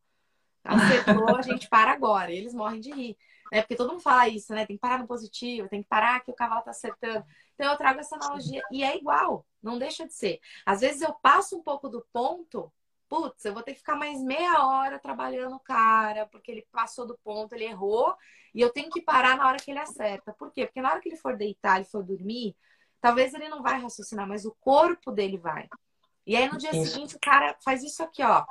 [0.64, 2.32] Acertou, a gente para agora.
[2.32, 3.18] E eles morrem de rir.
[3.52, 3.62] Né?
[3.62, 4.66] Porque todo mundo fala isso, né?
[4.66, 7.26] Tem que parar no positivo, tem que parar que o cavalo tá acertando.
[7.54, 8.64] Então eu trago essa analogia.
[8.72, 10.40] E é igual, não deixa de ser.
[10.66, 12.72] Às vezes eu passo um pouco do ponto,
[13.08, 17.06] putz, eu vou ter que ficar mais meia hora trabalhando o cara, porque ele passou
[17.06, 18.16] do ponto, ele errou,
[18.56, 20.34] e eu tenho que parar na hora que ele acerta.
[20.34, 20.66] Por quê?
[20.66, 22.56] Porque na hora que ele for deitar, ele for dormir,
[23.00, 25.70] talvez ele não vai raciocinar, mas o corpo dele vai.
[26.26, 26.92] E aí no dia isso.
[26.92, 28.44] seguinte o cara faz isso aqui, ó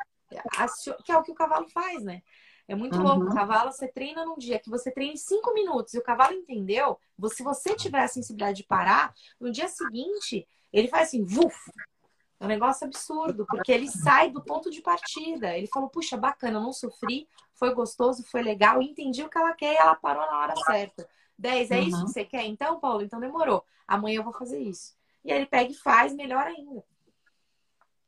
[1.04, 2.22] que é o que o cavalo faz, né?
[2.68, 3.02] É muito uhum.
[3.02, 3.24] louco.
[3.24, 6.32] O cavalo, você treina num dia que você treina em cinco minutos e o cavalo
[6.32, 6.98] entendeu.
[7.28, 11.70] Se você tiver a sensibilidade de parar, no dia seguinte, ele faz assim, vuf!
[12.40, 15.56] É um negócio absurdo, porque ele sai do ponto de partida.
[15.56, 19.74] Ele falou, puxa, bacana, não sofri, foi gostoso, foi legal, entendi o que ela quer
[19.74, 21.08] e ela parou na hora certa.
[21.38, 21.82] 10, é uhum.
[21.82, 22.44] isso que você quer?
[22.46, 23.64] Então, Paulo, então demorou.
[23.86, 24.94] Amanhã eu vou fazer isso.
[25.24, 26.84] E aí ele pega e faz melhor ainda.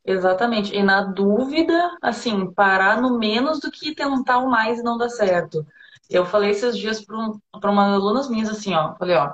[0.05, 0.73] Exatamente.
[0.75, 5.09] E na dúvida, assim, parar no menos do que tentar o mais e não dar
[5.09, 5.65] certo.
[6.09, 8.95] Eu falei esses dias para um, umas alunas minhas assim, ó.
[8.97, 9.33] Falei, ó,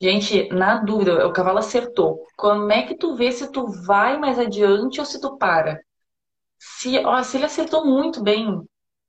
[0.00, 2.26] gente, na dúvida, o cavalo acertou.
[2.36, 5.80] Como é que tu vê se tu vai mais adiante ou se tu para?
[6.58, 8.62] Se, ó, se ele acertou muito bem,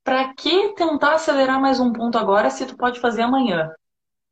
[0.04, 3.70] para que tentar acelerar mais um ponto agora se tu pode fazer amanhã?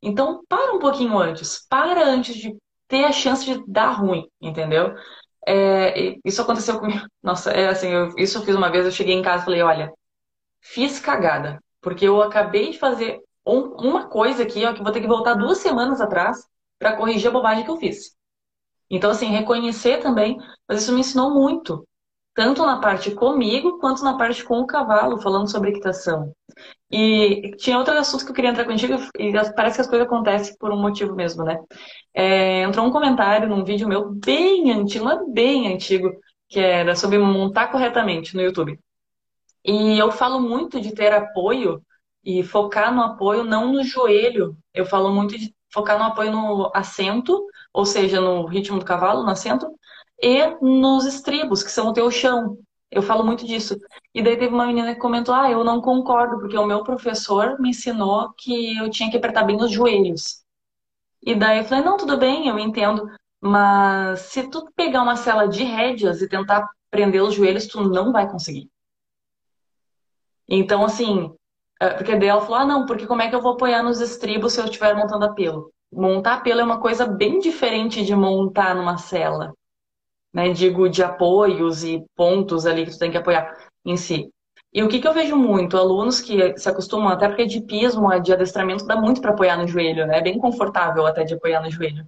[0.02, 1.66] Então, para um pouquinho antes.
[1.68, 2.56] Para antes de
[2.88, 4.94] ter a chance de dar ruim, entendeu?
[5.46, 7.06] É, isso aconteceu comigo.
[7.22, 9.62] Nossa, é assim, eu, isso eu fiz uma vez, eu cheguei em casa e falei,
[9.62, 9.92] olha,
[10.60, 11.62] fiz cagada.
[11.80, 15.34] Porque eu acabei de fazer um, uma coisa aqui, ó, que vou ter que voltar
[15.34, 16.38] duas semanas atrás
[16.78, 18.16] para corrigir a bobagem que eu fiz.
[18.90, 20.36] Então, assim, reconhecer também,
[20.68, 21.86] mas isso me ensinou muito
[22.34, 26.32] tanto na parte comigo quanto na parte com o cavalo, falando sobre equitação.
[26.90, 30.56] E tinha outro assunto que eu queria entrar contigo, e parece que as coisas acontecem
[30.58, 31.58] por um motivo mesmo, né?
[32.14, 36.12] É, entrou um comentário num vídeo meu bem antigo, é bem antigo,
[36.48, 38.78] que era sobre montar corretamente no YouTube.
[39.64, 41.82] E eu falo muito de ter apoio
[42.24, 44.56] e focar no apoio, não no joelho.
[44.74, 49.22] Eu falo muito de focar no apoio no assento, ou seja, no ritmo do cavalo,
[49.22, 49.66] no assento,
[50.22, 52.56] e nos estribos, que são o teu chão.
[52.90, 53.76] Eu falo muito disso.
[54.14, 57.58] E daí teve uma menina que comentou: Ah, eu não concordo, porque o meu professor
[57.58, 60.44] me ensinou que eu tinha que apertar bem os joelhos.
[61.22, 63.10] E daí eu falei: Não, tudo bem, eu entendo.
[63.40, 68.12] Mas se tu pegar uma cela de rédeas e tentar prender os joelhos, tu não
[68.12, 68.70] vai conseguir.
[70.48, 71.34] Então, assim,
[71.80, 74.00] é, porque daí ela falou: Ah, não, porque como é que eu vou apoiar nos
[74.00, 75.72] estribos se eu estiver montando a pelo?
[75.92, 79.52] Montar pelo é uma coisa bem diferente de montar numa cela
[80.32, 80.50] né?
[80.52, 83.52] Digo de apoios e pontos ali que tu tem que apoiar
[83.84, 84.30] em si.
[84.72, 85.76] E o que, que eu vejo muito?
[85.76, 89.68] Alunos que se acostumam, até porque de pismo, de adestramento, dá muito para apoiar no
[89.68, 90.18] joelho, né?
[90.18, 92.06] É bem confortável até de apoiar no joelho.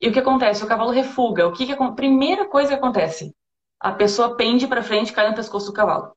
[0.00, 0.62] E o que acontece?
[0.64, 1.46] O cavalo refuga.
[1.46, 3.34] O que, que primeira coisa que acontece?
[3.80, 6.12] A pessoa pende para frente e cai no pescoço do cavalo.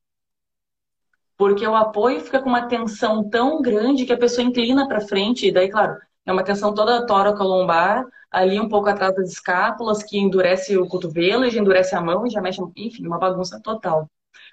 [1.37, 5.47] Porque o apoio fica com uma tensão tão grande que a pessoa inclina para frente,
[5.47, 10.17] e daí, claro, É uma tensão toda tóraco-lombar, ali um pouco atrás das escápulas, que
[10.17, 14.09] endurece o cotovelo, e endurece a mão e já mexe, enfim, uma bagunça total.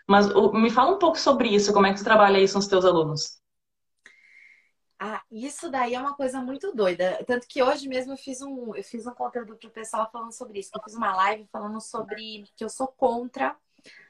[0.09, 2.69] Mas me fala um pouco sobre isso, como é que tu trabalha isso com os
[2.69, 3.41] teus alunos?
[4.99, 7.23] Ah, isso daí é uma coisa muito doida.
[7.27, 10.61] Tanto que hoje mesmo eu fiz um, eu fiz um conteúdo pro pessoal falando sobre
[10.61, 10.71] isso.
[10.75, 13.55] Eu fiz uma live falando sobre que eu sou contra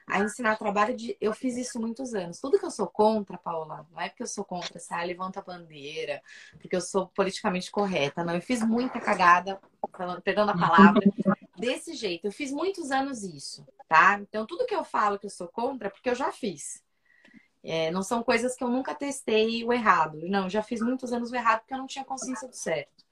[0.07, 1.17] a ensinar trabalho de.
[1.19, 2.39] Eu fiz isso muitos anos.
[2.39, 5.43] Tudo que eu sou contra, Paula, não é porque eu sou contra, sai, levanta a
[5.43, 6.21] bandeira,
[6.59, 8.23] porque eu sou politicamente correta.
[8.23, 9.59] Não, eu fiz muita cagada,
[10.23, 11.01] perdão a palavra,
[11.57, 12.25] desse jeito.
[12.25, 14.17] Eu fiz muitos anos isso, tá?
[14.21, 16.81] Então, tudo que eu falo que eu sou contra, é porque eu já fiz.
[17.61, 20.19] É, não são coisas que eu nunca testei o errado.
[20.23, 23.05] Não, já fiz muitos anos o errado porque eu não tinha consciência do certo.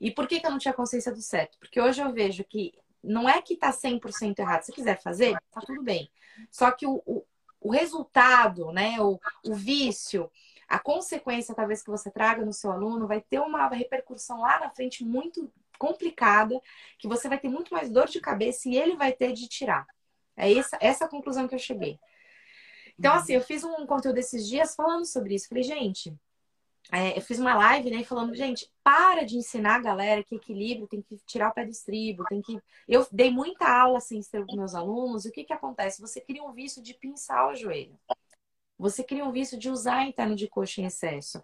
[0.00, 1.56] E por que, que eu não tinha consciência do certo?
[1.58, 2.74] Porque hoje eu vejo que
[3.06, 4.62] não é que tá 100% errado.
[4.62, 6.10] Se quiser fazer, tá tudo bem.
[6.50, 7.24] Só que o, o,
[7.60, 10.30] o resultado, né, o, o vício,
[10.68, 14.70] a consequência talvez que você traga no seu aluno vai ter uma repercussão lá na
[14.70, 16.60] frente muito complicada,
[16.98, 19.86] que você vai ter muito mais dor de cabeça e ele vai ter de tirar.
[20.36, 21.98] É essa, essa a conclusão que eu cheguei.
[22.98, 25.48] Então, assim, eu fiz um conteúdo esses dias falando sobre isso.
[25.48, 26.14] Falei, gente,
[26.92, 30.86] é, eu fiz uma live, né, falando, gente, para de ensinar a galera que equilíbrio
[30.86, 32.60] tem que tirar o pé do estribo, tem que.
[32.86, 36.00] Eu dei muita aula sem assim, estribo com meus alunos, e o que que acontece?
[36.00, 37.98] Você cria um vício de pinçar o joelho.
[38.78, 41.42] Você cria um vício de usar interno de coxa em excesso.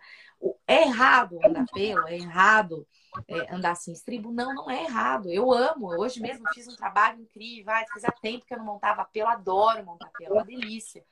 [0.67, 2.87] É errado andar pelo, é errado
[3.27, 4.31] é, andar sem estribo?
[4.31, 5.31] Não, não é errado.
[5.31, 5.89] Eu amo.
[5.99, 7.73] Hoje mesmo fiz um trabalho incrível.
[7.73, 11.05] Ai, fazia tempo que eu não montava pelo, adoro montar pelo, é uma delícia.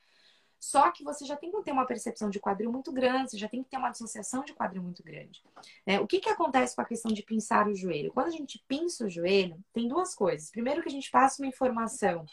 [0.61, 3.49] Só que você já tem que ter uma percepção de quadril muito grande, você já
[3.49, 5.43] tem que ter uma dissociação de quadril muito grande.
[5.87, 8.13] É, o que, que acontece com a questão de pinçar o joelho?
[8.13, 10.51] Quando a gente pinça o joelho, tem duas coisas.
[10.51, 12.27] Primeiro que a gente passa uma informação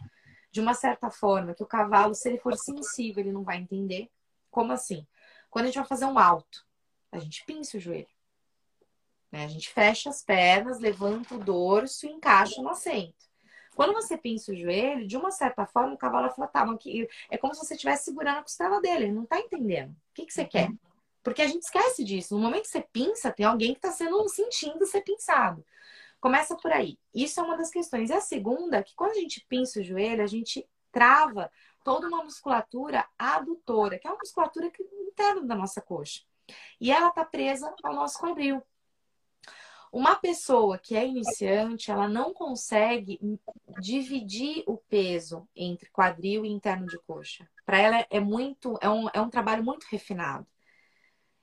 [0.52, 4.12] de uma certa forma que o cavalo, se ele for sensível, ele não vai entender.
[4.52, 5.08] Como assim?
[5.50, 6.66] Quando a gente vai fazer um alto,
[7.12, 8.08] a gente pinça o joelho.
[9.32, 9.46] Né?
[9.46, 13.27] A gente fecha as pernas, levanta o dorso e encaixa no assento.
[13.78, 16.80] Quando você pinça o joelho, de uma certa forma, o cavalo fala, tá, mas
[17.30, 19.92] é como se você estivesse segurando a costela dele, ele não tá entendendo.
[19.92, 20.48] O que, que você uhum.
[20.48, 20.72] quer?
[21.22, 22.34] Porque a gente esquece disso.
[22.34, 25.64] No momento que você pinça, tem alguém que está sendo sentindo ser pinçado.
[26.20, 26.98] Começa por aí.
[27.14, 28.10] Isso é uma das questões.
[28.10, 31.52] E a segunda, que quando a gente pinça o joelho, a gente trava
[31.84, 34.72] toda uma musculatura adutora, que é uma musculatura
[35.08, 36.24] interna da nossa coxa.
[36.82, 38.60] E ela está presa ao nosso quadril.
[39.92, 43.20] Uma pessoa que é iniciante, ela não consegue
[43.80, 47.48] dividir o peso entre quadril e interno de coxa.
[47.66, 50.46] Para ela é muito, é um, é um trabalho muito refinado.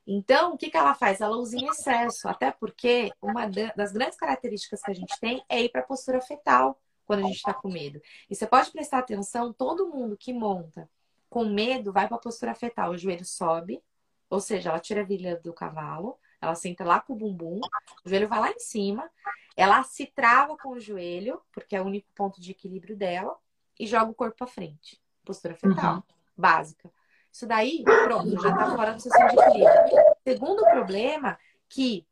[0.06, 1.20] Então, o que, que ela faz?
[1.20, 5.62] Ela usa em excesso, até porque uma das grandes características que a gente tem é
[5.62, 8.00] ir para a postura fetal quando a gente está com medo.
[8.28, 10.88] E você pode prestar atenção, todo mundo que monta
[11.30, 12.90] com medo vai para a postura fetal.
[12.90, 13.82] O joelho sobe,
[14.28, 17.60] ou seja, ela tira a virilha do cavalo, ela senta lá com o bumbum,
[18.04, 19.10] o joelho vai lá em cima,
[19.56, 23.36] ela se trava com o joelho, porque é o único ponto de equilíbrio dela,
[23.78, 25.00] e joga o corpo para frente.
[25.24, 26.02] Postura fetal, uhum.
[26.36, 26.90] básica.
[27.32, 30.04] Isso daí, pronto, já está fora do sistema de equilíbrio.
[30.22, 32.06] Segundo problema, que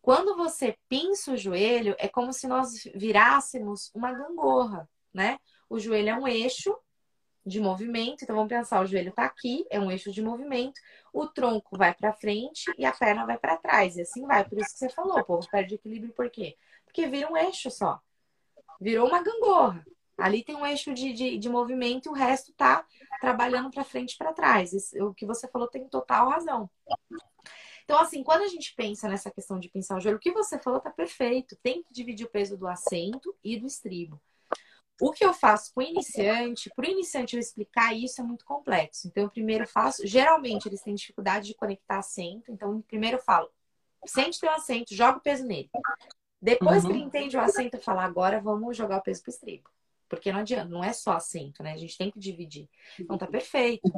[0.00, 5.38] quando você pinça o joelho, é como se nós virássemos uma gangorra, né?
[5.68, 6.76] O joelho é um eixo
[7.44, 8.22] de movimento.
[8.22, 10.80] Então vamos pensar, o joelho está aqui, é um eixo de movimento,
[11.12, 13.96] o tronco vai para frente e a perna vai para trás.
[13.96, 14.48] E assim vai.
[14.48, 16.56] Por isso que você falou, o povo perde equilíbrio por quê?
[16.84, 18.00] Porque vira um eixo só.
[18.80, 19.84] Virou uma gangorra.
[20.16, 22.84] Ali tem um eixo de, de, de movimento e o resto tá
[23.20, 24.72] trabalhando para frente e para trás.
[24.72, 26.68] Isso, o que você falou tem total razão.
[27.84, 30.58] Então, assim, quando a gente pensa nessa questão de pensar o joelho, o que você
[30.58, 31.56] falou tá perfeito.
[31.62, 34.20] Tem que dividir o peso do assento e do estribo.
[35.00, 38.44] O que eu faço com o iniciante, para o iniciante eu explicar isso é muito
[38.44, 39.06] complexo.
[39.06, 43.48] Então, eu primeiro faço, geralmente eles têm dificuldade de conectar assento, então primeiro eu falo,
[44.06, 45.70] sente teu assento, joga o peso nele.
[46.40, 46.90] Depois uhum.
[46.90, 49.70] que ele entende o assento, eu falo, agora vamos jogar o peso pro estribo.
[50.08, 51.72] Porque não adianta, não é só assento, né?
[51.72, 52.68] A gente tem que dividir.
[52.98, 53.92] Então tá perfeito.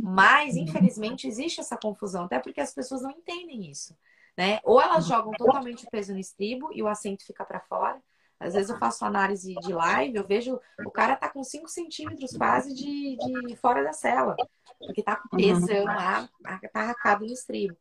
[0.00, 3.96] Mas, infelizmente, existe essa confusão, até porque as pessoas não entendem isso.
[4.36, 4.60] Né?
[4.62, 8.00] Ou elas jogam totalmente o peso no estribo e o assento fica para fora,
[8.38, 12.36] às vezes eu faço análise de live, eu vejo o cara tá com 5 centímetros
[12.36, 14.36] quase de, de fora da cela,
[14.78, 17.76] porque tá com pesão lá, tá arracado no estribo.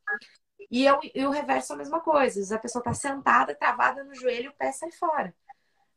[0.72, 3.56] E, eu, e o reverso é a mesma coisa, às vezes a pessoa tá sentada,
[3.56, 5.34] travada no joelho, o pé sai fora.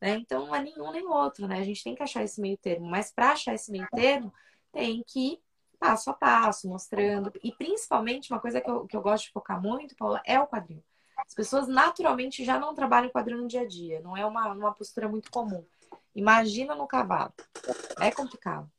[0.01, 0.17] Né?
[0.17, 1.59] Então não é nenhum nem outro, né?
[1.59, 4.33] A gente tem que achar esse meio termo, mas para achar esse meio termo,
[4.73, 5.43] tem que ir
[5.79, 7.33] passo a passo, mostrando.
[7.43, 10.47] E principalmente, uma coisa que eu, que eu gosto de focar muito, Paula, é o
[10.47, 10.83] quadril.
[11.19, 14.73] As pessoas naturalmente já não trabalham quadril no dia a dia, não é uma, uma
[14.73, 15.65] postura muito comum.
[16.15, 17.33] Imagina no cavalo.
[18.01, 18.71] É complicado.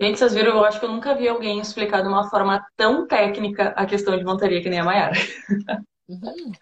[0.00, 3.06] Gente, vocês viram, eu acho que eu nunca vi alguém explicar de uma forma tão
[3.06, 5.14] técnica a questão de montaria que nem a Mayara.
[6.08, 6.52] Uhum.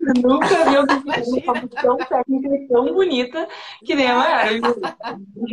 [0.00, 3.46] Eu nunca vi uma tão técnica e tão bonita
[3.84, 4.50] que nem a Mayara.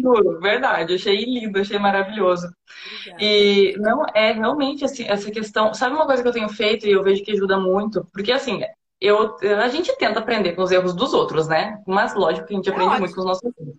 [0.01, 0.95] Juro, verdade.
[0.95, 2.47] Achei lindo, achei maravilhoso.
[2.47, 3.23] Obrigada.
[3.23, 5.73] E não, é realmente assim, essa questão.
[5.75, 8.03] Sabe uma coisa que eu tenho feito e eu vejo que ajuda muito?
[8.11, 8.61] Porque assim,
[8.99, 11.79] eu, a gente tenta aprender com os erros dos outros, né?
[11.85, 12.99] Mas lógico que a gente é aprende ótimo.
[13.01, 13.75] muito com os nossos erros.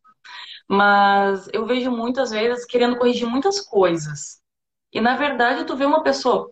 [0.69, 4.41] Mas eu vejo muitas vezes querendo corrigir muitas coisas.
[4.93, 6.51] E na verdade, tu vê uma pessoa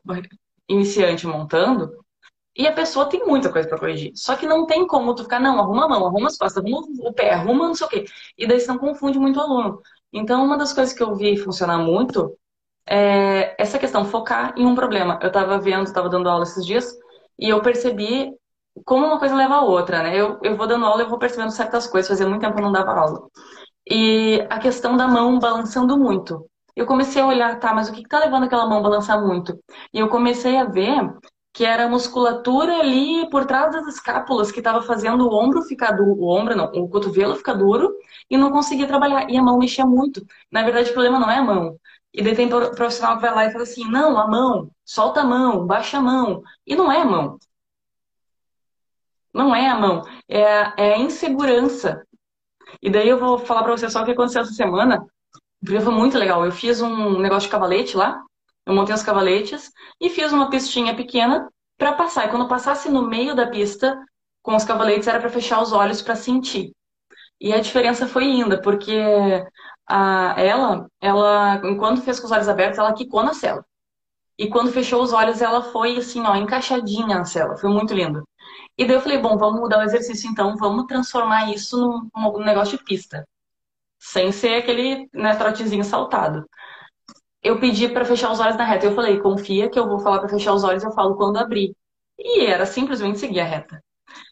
[0.69, 2.04] iniciante montando
[2.57, 4.13] e a pessoa tem muita coisa para corrigir.
[4.15, 6.87] Só que não tem como tu ficar, não, arruma a mão, arruma as costas, arruma
[7.01, 8.05] o pé, arruma não sei o quê.
[8.39, 9.81] E daí você não confunde muito o aluno.
[10.13, 12.37] Então, uma das coisas que eu vi funcionar muito
[12.89, 15.19] é essa questão, focar em um problema.
[15.23, 16.95] Eu estava vendo, estava dando aula esses dias,
[17.39, 18.33] e eu percebi
[18.85, 20.17] como uma coisa leva a outra, né?
[20.17, 22.09] Eu, eu vou dando aula e vou percebendo certas coisas.
[22.09, 23.29] Fazia muito tempo que eu não dava aula.
[23.89, 26.49] E a questão da mão balançando muito.
[26.77, 29.59] Eu comecei a olhar, tá, mas o que está levando aquela mão a balançar muito?
[29.93, 31.13] E eu comecei a ver
[31.55, 35.93] que era a musculatura ali por trás das escápulas que estava fazendo o ombro ficar
[35.93, 37.95] duro, o ombro não, o cotovelo ficar duro
[38.31, 39.31] e não conseguia trabalhar.
[39.31, 40.27] E a mão mexia muito.
[40.51, 41.79] Na verdade, o problema não é a mão.
[42.13, 45.25] E daí tem profissional que vai lá e fala assim: não, a mão, solta a
[45.25, 46.43] mão, baixa a mão.
[46.67, 47.39] E não é a mão.
[49.33, 50.05] Não é a mão.
[50.29, 50.43] É
[50.77, 52.05] é a insegurança
[52.83, 55.07] e daí eu vou falar para você só o que aconteceu essa semana.
[55.67, 56.45] Foi muito legal.
[56.45, 58.23] Eu fiz um negócio de cavalete lá.
[58.67, 62.27] Eu montei os cavaletes e fiz uma pistinha pequena para passar.
[62.27, 63.99] E quando passasse no meio da pista
[64.43, 66.73] com os cavaletes era para fechar os olhos para sentir.
[67.41, 68.93] E a diferença foi ainda, porque
[69.87, 73.65] a, ela, ela, enquanto fez com os olhos abertos, ela quicou na cela.
[74.39, 77.57] E quando fechou os olhos, ela foi assim, ó, encaixadinha na cela.
[77.57, 78.27] Foi muito lindo.
[78.77, 82.45] E daí eu falei, bom, vamos mudar o exercício então, vamos transformar isso num, num
[82.45, 83.27] negócio de pista.
[83.99, 86.45] Sem ser aquele né, trotezinho saltado.
[87.45, 88.87] Eu pedi para fechar os olhos na reta.
[88.87, 91.77] Eu falei, confia que eu vou falar para fechar os olhos, eu falo quando abrir.
[92.19, 93.83] E era simplesmente seguir a reta.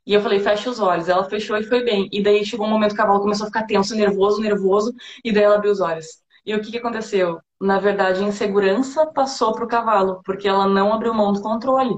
[0.07, 1.09] E eu falei, fecha os olhos.
[1.09, 2.09] Ela fechou e foi bem.
[2.13, 4.95] E daí chegou um momento que o cavalo começou a ficar tenso, nervoso, nervoso.
[5.25, 6.07] E daí ela abriu os olhos.
[6.47, 7.41] E o que, que aconteceu?
[7.61, 11.95] Na verdade, a insegurança passou para o cavalo, porque ela não abriu mão do controle.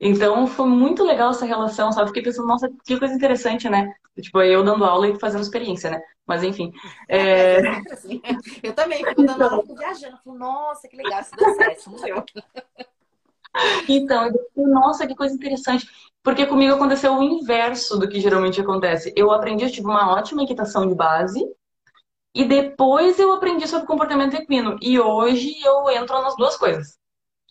[0.00, 2.08] Então foi muito legal essa relação, sabe?
[2.08, 3.92] Fiquei pensando, nossa, que coisa interessante, né?
[4.18, 6.00] Tipo, eu dando aula e fazendo experiência, né?
[6.26, 6.72] Mas enfim.
[7.08, 7.58] É...
[8.62, 12.00] Eu também fico dando aula, fico viajando, fico, nossa, que legal, isso deu certo, não
[12.02, 12.24] deu.
[13.88, 15.88] Então, eu fico, nossa, que coisa interessante.
[16.22, 19.12] Porque comigo aconteceu o inverso do que geralmente acontece.
[19.16, 21.42] Eu aprendi, eu tive uma ótima equitação de base,
[22.34, 24.78] e depois eu aprendi sobre comportamento equino.
[24.80, 26.98] E hoje eu entro nas duas coisas.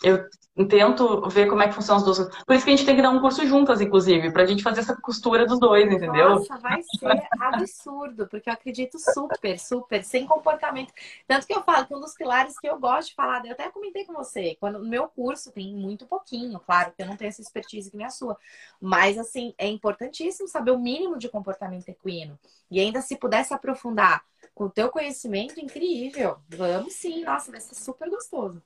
[0.04, 0.26] Eu
[0.68, 2.44] tento ver como é que funcionam as duas coisas.
[2.44, 4.82] Por isso que a gente tem que dar um curso juntas, inclusive, pra gente fazer
[4.82, 6.30] essa costura dos dois, entendeu?
[6.30, 10.94] Nossa, vai ser absurdo, porque eu acredito super, super, sem comportamento.
[11.28, 13.70] Tanto que eu falo que um dos pilares que eu gosto de falar, eu até
[13.70, 17.30] comentei com você, quando no meu curso tem muito pouquinho, claro, que eu não tenho
[17.30, 18.38] essa expertise que nem a sua.
[18.82, 22.38] Mas, assim, é importantíssimo saber o mínimo de comportamento equino.
[22.70, 26.38] E ainda se pudesse aprofundar com o teu conhecimento, incrível.
[26.50, 28.62] Vamos sim, nossa, vai ser super gostoso.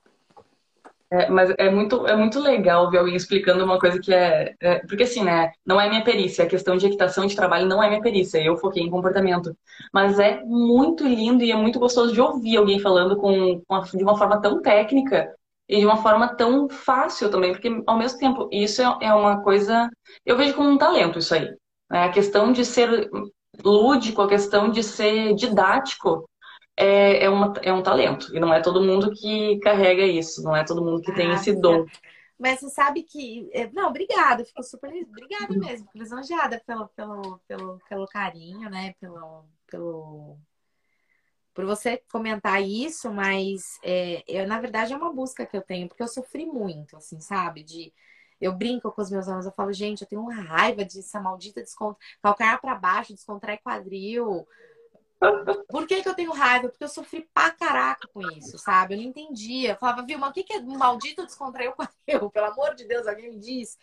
[1.13, 4.79] É, mas é muito, é muito legal ver alguém explicando uma coisa que é, é,
[4.87, 5.51] Porque assim, né?
[5.63, 6.43] Não é minha perícia.
[6.43, 8.43] A questão de equitação de trabalho não é minha perícia.
[8.43, 9.55] Eu foquei em comportamento.
[9.93, 14.03] Mas é muito lindo e é muito gostoso de ouvir alguém falando com, com de
[14.03, 15.31] uma forma tão técnica
[15.69, 17.51] e de uma forma tão fácil também.
[17.51, 19.89] Porque, ao mesmo tempo, isso é, é uma coisa.
[20.25, 21.47] Eu vejo como um talento isso aí.
[21.91, 22.05] Né?
[22.05, 23.07] A questão de ser
[23.63, 26.27] lúdico, a questão de ser didático
[26.77, 28.35] é, é, uma, é um talento.
[28.35, 31.31] E não é todo mundo que carrega isso, não é todo mundo que ah, tem
[31.31, 31.85] esse dom.
[32.37, 33.49] Mas você sabe que.
[33.53, 34.91] É, não, obrigada, fico super.
[35.07, 38.93] Obrigada mesmo, lisonjeada pelo, pelo, pelo, pelo carinho, né?
[38.99, 40.37] Pelo, pelo,
[41.53, 45.87] por você comentar isso, mas é, eu, na verdade é uma busca que eu tenho,
[45.87, 47.63] porque eu sofri muito, assim, sabe?
[47.63, 47.93] De.
[48.41, 51.61] Eu brinco com os meus alunos, eu falo, gente, eu tenho uma raiva dessa maldita
[51.61, 54.45] desconto, calcanhar para baixo, descontrai quadril,
[55.69, 56.69] por que, que eu tenho raiva?
[56.69, 58.93] Porque eu sofri pra caraca com isso, sabe?
[58.93, 59.71] Eu não entendia.
[59.71, 62.29] Eu falava, viu, mas o que, que é maldito descontraiu com eu?
[62.29, 63.77] Pelo amor de Deus, alguém me diz.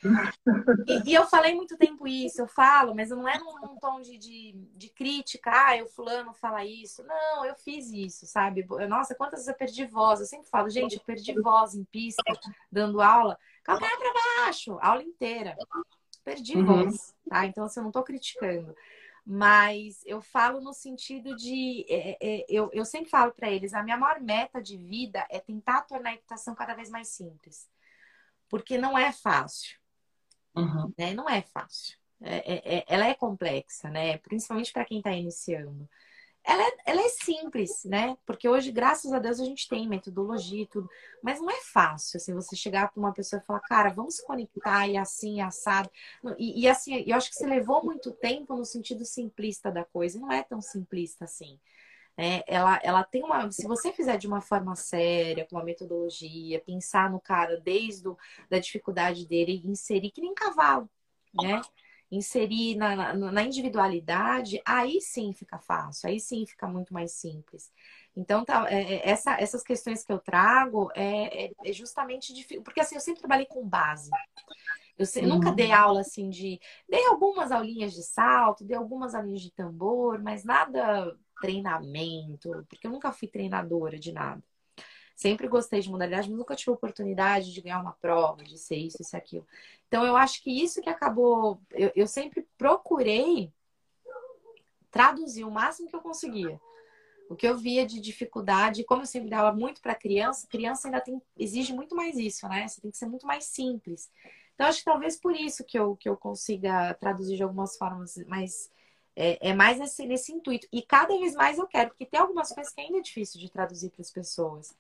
[0.87, 4.01] E, e, eu falei muito tempo isso, eu falo, mas não é num, num tom
[4.01, 7.03] de, de, de, crítica, ah, eu fulano fala isso.
[7.05, 8.67] Não, eu fiz isso, sabe?
[8.89, 10.21] Nossa, quantas vezes eu perdi voz?
[10.21, 12.23] Eu sempre falo, gente, eu perdi voz em pista,
[12.71, 13.39] dando aula.
[13.63, 15.57] Calcanhar pra baixo, aula inteira.
[16.25, 16.67] Perdi uhum.
[16.67, 17.47] voz, tá?
[17.47, 18.75] Então, assim, eu não tô criticando.
[19.25, 21.85] Mas eu falo no sentido de.
[21.89, 25.39] É, é, eu, eu sempre falo para eles: a minha maior meta de vida é
[25.39, 27.69] tentar tornar a equitação cada vez mais simples.
[28.49, 29.79] Porque não é fácil.
[30.55, 30.93] Uhum.
[30.99, 31.15] Né?
[31.15, 31.97] Não é fácil.
[32.21, 34.19] É, é, é ela é complexa, né?
[34.19, 35.89] Principalmente para quem está iniciando.
[36.45, 38.17] Ela é, ela é simples, né?
[38.27, 40.89] Porque hoje, graças a Deus, a gente tem metodologia e tudo.
[41.23, 44.27] Mas não é fácil, assim, você chegar para uma pessoa e falar, cara, vamos se
[44.27, 45.91] conectar e assim, assado.
[46.39, 50.19] E, e assim, eu acho que você levou muito tempo no sentido simplista da coisa.
[50.19, 51.59] Não é tão simplista assim.
[52.17, 53.51] É, ela, ela tem uma.
[53.51, 58.19] Se você fizer de uma forma séria, com uma metodologia, pensar no cara desde do,
[58.49, 60.89] da dificuldade dele e inserir que nem cavalo,
[61.35, 61.63] né?
[62.11, 67.71] Inserir na, na, individualidade, aí sim fica fácil, aí sim fica muito mais simples.
[68.17, 72.63] Então, tá, é, é essa, essas questões que eu trago é, é, é justamente difícil,
[72.63, 74.11] porque assim, eu sempre trabalhei com base.
[74.99, 76.61] Eu, nunca dei aula assim de.
[76.89, 82.91] Dei algumas aulinhas de salto, dei algumas aulinhas de tambor, mas nada treinamento, porque eu
[82.91, 84.43] nunca fui treinadora de nada.
[85.17, 88.99] Sempre gostei de modalidade, mas nunca tive oportunidade de ganhar uma prova, de ser isso,
[89.01, 89.47] isso, aquilo.
[89.91, 91.61] Então, eu acho que isso que acabou.
[91.73, 93.53] Eu, eu sempre procurei
[94.89, 96.61] traduzir o máximo que eu conseguia.
[97.29, 101.01] O que eu via de dificuldade, como eu sempre dava muito para criança, criança ainda
[101.01, 102.69] tem, exige muito mais isso, né?
[102.69, 104.09] Você tem que ser muito mais simples.
[104.55, 108.17] Então, acho que talvez por isso que eu, que eu consiga traduzir de algumas formas
[108.29, 108.71] mais
[109.17, 110.69] é, é mais nesse, nesse intuito.
[110.73, 113.51] E cada vez mais eu quero, porque tem algumas coisas que ainda é difícil de
[113.51, 114.73] traduzir para as pessoas.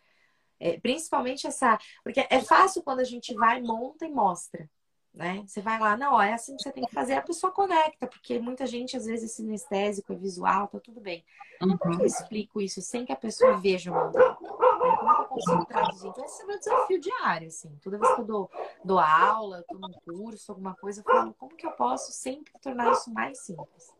[0.60, 1.76] É, principalmente essa.
[2.04, 4.70] Porque é fácil quando a gente vai, monta e mostra.
[5.12, 5.42] Né?
[5.44, 8.38] Você vai lá, não, é assim que você tem que fazer, a pessoa conecta, porque
[8.38, 11.24] muita gente, às vezes, é sinestésico, é visual, tá tudo bem.
[11.60, 11.76] Uhum.
[11.76, 14.36] Como eu explico isso sem que a pessoa veja o modelo?
[14.36, 16.08] Como eu consigo traduzir?
[16.08, 17.76] Então, esse é o meu desafio diário, assim.
[17.82, 18.50] Toda vez que eu dou,
[18.84, 22.92] dou aula, estou num curso, alguma coisa, eu falo, como que eu posso sempre tornar
[22.92, 23.92] isso mais simples?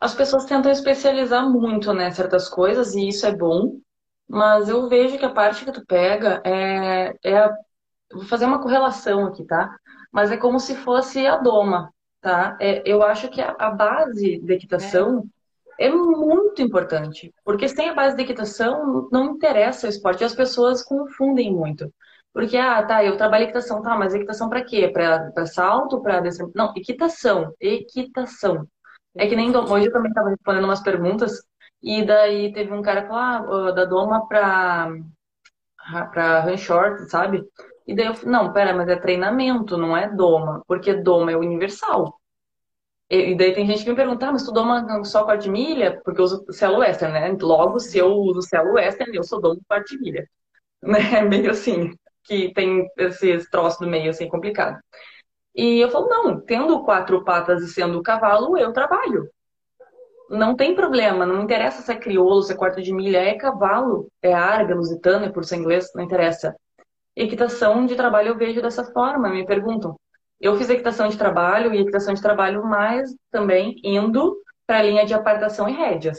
[0.00, 3.78] as pessoas tentam especializar muito, né, certas coisas, e isso é bom,
[4.28, 7.48] mas eu vejo que a parte que tu pega é, é
[8.12, 9.76] vou fazer uma correlação aqui, tá?
[10.12, 12.56] Mas é como se fosse a doma, tá?
[12.60, 15.24] É, eu acho que a, a base da equitação
[15.78, 15.86] é.
[15.86, 15.90] é.
[15.90, 20.82] muito importante, porque sem a base da equitação não interessa o esporte, e as pessoas
[20.82, 21.92] confundem muito.
[22.32, 24.88] Porque, ah, tá, eu trabalho equitação, tá, mas equitação para quê?
[24.88, 26.22] Para salto, para
[26.54, 28.66] Não, equitação, equitação.
[29.16, 31.40] É que nem hoje eu também estava respondendo umas perguntas
[31.82, 34.88] e daí teve um cara que falou, ah, da doma pra,
[36.12, 37.42] pra run short, sabe?
[37.86, 41.36] E daí eu falei, não, pera, mas é treinamento, não é doma, porque doma é
[41.36, 42.20] universal.
[43.08, 46.00] E, daí tem gente que me pergunta, ah, mas tu doma só quarto milha?
[46.04, 47.36] Porque eu uso cielo western, né?
[47.40, 50.28] Logo, se eu uso cielo western, eu sou domo quarto milha.
[50.82, 51.22] Né?
[51.22, 54.78] Meio assim, que tem esses troços do meio, assim, complicado.
[55.54, 59.28] E eu falo, não, tendo quatro patas e sendo cavalo, eu trabalho.
[60.30, 64.08] Não tem problema, não interessa se é crioulo, se é quarto de milha, é cavalo,
[64.22, 66.54] é arga, lusitano, é por ser inglês, não interessa.
[67.16, 69.98] Equitação de trabalho eu vejo dessa forma, me perguntam.
[70.38, 74.36] Eu fiz equitação de trabalho e equitação de trabalho mais também indo
[74.66, 76.18] para a linha de apartação e rédeas.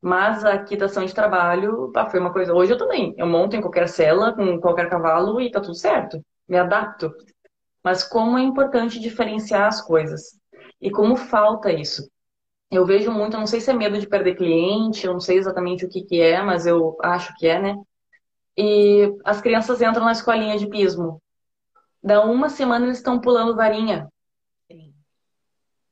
[0.00, 2.54] Mas a equitação de trabalho ah, foi uma coisa.
[2.54, 3.14] Hoje eu também.
[3.18, 6.24] Eu monto em qualquer cela, com qualquer cavalo e tá tudo certo.
[6.48, 7.12] Me adapto.
[7.82, 10.38] Mas como é importante diferenciar as coisas.
[10.80, 12.08] E como falta isso.
[12.70, 15.84] Eu vejo muito, não sei se é medo de perder cliente, eu não sei exatamente
[15.84, 17.76] o que, que é, mas eu acho que é, né?
[18.56, 21.20] E as crianças entram na escolinha de pismo.
[22.02, 24.08] Da uma semana eles estão pulando varinha.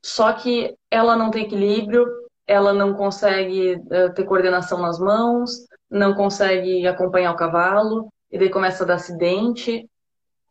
[0.03, 2.05] Só que ela não tem equilíbrio,
[2.45, 8.49] ela não consegue uh, ter coordenação nas mãos, não consegue acompanhar o cavalo, e daí
[8.49, 9.89] começa a dar acidente.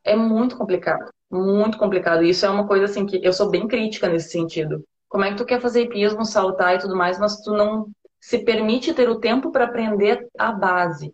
[0.03, 2.23] É muito complicado muito complicado.
[2.23, 4.85] Isso é uma coisa assim que eu sou bem crítica nesse sentido.
[5.09, 7.89] Como é que tu quer fazer hipismo, saltar e tudo mais, mas tu não
[8.21, 11.13] se permite ter o tempo para aprender a base?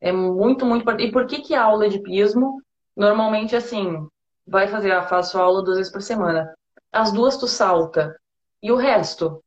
[0.00, 1.08] É muito, muito importante.
[1.08, 2.62] E por que que a aula de hipismo
[2.96, 4.06] normalmente assim,
[4.46, 6.54] vai fazer, faço aula duas vezes por semana.
[6.92, 8.16] As duas tu salta.
[8.62, 9.42] E o resto?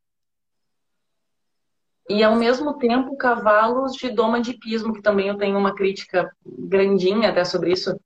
[2.10, 6.32] E ao mesmo tempo, cavalos de doma de pismo, que também eu tenho uma crítica
[6.46, 7.98] grandinha até sobre isso,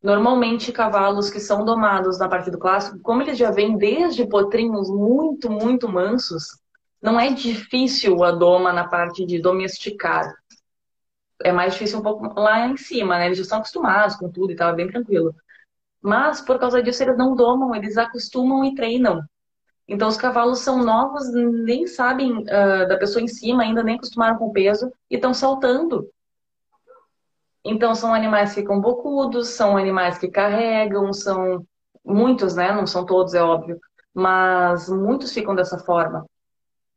[0.00, 4.88] Normalmente, cavalos que são domados na parte do clássico, como eles já vêm desde potrinhos
[4.88, 6.56] muito, muito mansos,
[7.02, 10.32] não é difícil a doma na parte de domesticar.
[11.42, 13.26] É mais difícil um pouco lá em cima, né?
[13.26, 15.34] Eles já estão acostumados com tudo e tal, é bem tranquilo.
[16.02, 19.22] Mas, por causa disso, eles não domam, eles acostumam e treinam.
[19.86, 24.36] Então, os cavalos são novos, nem sabem uh, da pessoa em cima, ainda nem acostumaram
[24.36, 26.08] com o peso, e estão saltando.
[27.64, 31.66] Então, são animais que ficam bocudos, são animais que carregam, são
[32.04, 32.72] muitos, né?
[32.72, 33.78] Não são todos, é óbvio,
[34.14, 36.26] mas muitos ficam dessa forma.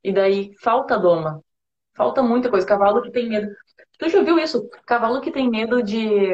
[0.04, 1.42] E daí falta doma.
[1.96, 2.66] Falta muita coisa.
[2.66, 3.48] Cavalo que tem medo.
[4.02, 4.68] Tu já viu isso?
[4.84, 6.32] Cavalo que tem medo de,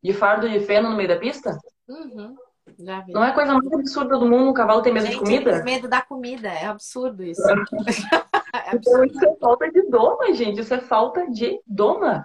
[0.00, 1.58] de fardo de feno no meio da pista?
[1.88, 2.36] Uhum.
[2.78, 3.12] Já vi.
[3.12, 5.64] Não é a coisa mais absurda do mundo um cavalo ter medo Gente, de comida?
[5.64, 7.42] medo da comida, é absurdo isso.
[7.42, 7.54] É
[8.72, 10.60] então, isso é falta de doma, gente.
[10.60, 12.24] Isso é falta de doma.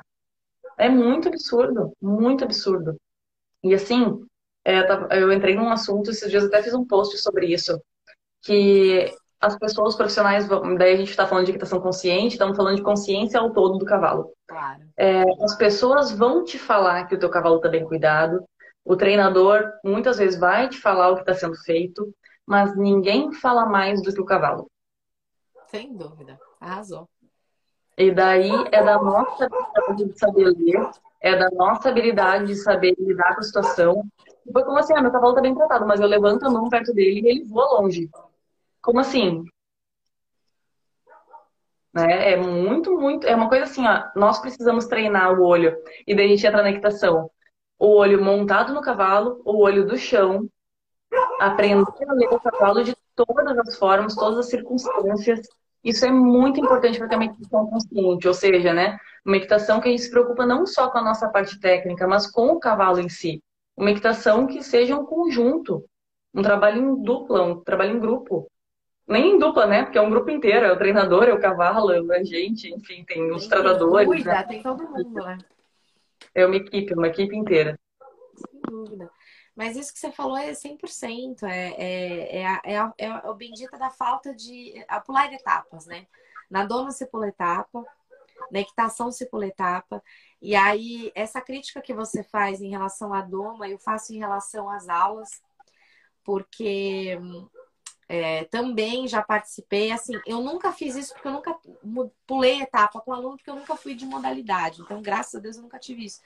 [0.78, 2.96] É muito absurdo, muito absurdo.
[3.64, 4.24] E assim,
[4.64, 4.80] é,
[5.20, 7.82] eu entrei num assunto, esses dias até fiz um post sobre isso,
[8.44, 9.12] que
[9.44, 13.38] as pessoas profissionais, daí a gente está falando de equitação consciente, estamos falando de consciência
[13.38, 14.32] ao todo do cavalo.
[14.48, 14.84] Claro.
[14.96, 18.42] É, as pessoas vão te falar que o teu cavalo está bem cuidado,
[18.86, 22.14] o treinador muitas vezes vai te falar o que está sendo feito,
[22.46, 24.72] mas ninguém fala mais do que o cavalo.
[25.68, 27.10] Sem dúvida, arrasou.
[27.98, 30.90] E daí é da nossa habilidade de saber ler,
[31.20, 34.04] é da nossa habilidade de saber lidar com a situação.
[34.54, 36.94] Foi como assim, ah, meu cavalo está bem tratado, mas eu levanto a mão perto
[36.94, 38.10] dele e ele voa longe.
[38.84, 39.46] Como assim?
[41.94, 42.34] Né?
[42.34, 43.26] É muito, muito.
[43.26, 45.76] É uma coisa assim, ó, nós precisamos treinar o olho.
[46.06, 47.32] E daí a gente entra na equitação.
[47.80, 50.48] O olho montado no cavalo, o olho do chão,
[51.40, 55.40] aprender a ler o cavalo de todas as formas, todas as circunstâncias.
[55.84, 59.90] Isso é muito importante para ter uma equitação consciente, ou seja, né, uma equitação que
[59.90, 63.00] a gente se preocupa não só com a nossa parte técnica, mas com o cavalo
[63.00, 63.44] em si.
[63.76, 65.84] Uma equitação que seja um conjunto,
[66.34, 68.50] um trabalho em dupla, um trabalho em grupo.
[69.08, 69.84] Nem em dupla, né?
[69.84, 73.04] Porque é um grupo inteiro, é o treinador, é o cavalo, é a gente, enfim,
[73.04, 74.08] tem os tratadores.
[74.08, 74.44] Cuida, né?
[74.44, 75.38] tem todo mundo, né?
[76.34, 77.78] É uma equipe, uma equipe inteira.
[78.36, 79.12] Sem dúvida.
[79.56, 81.44] Mas isso que você falou é 100%.
[81.44, 85.86] É, é, é, a, é, a, é a bendita da falta de a pular etapas,
[85.86, 86.08] né?
[86.50, 87.86] Na dona se pula etapa,
[88.52, 90.02] na equitação se pula etapa.
[90.42, 94.70] E aí, essa crítica que você faz em relação à doma, eu faço em relação
[94.70, 95.42] às aulas,
[96.24, 97.18] porque
[98.08, 101.58] é, também já participei, assim, eu nunca fiz isso porque eu nunca
[102.28, 104.82] pulei etapa com aluno, porque eu nunca fui de modalidade.
[104.82, 106.22] Então, graças a Deus, eu nunca tive isso.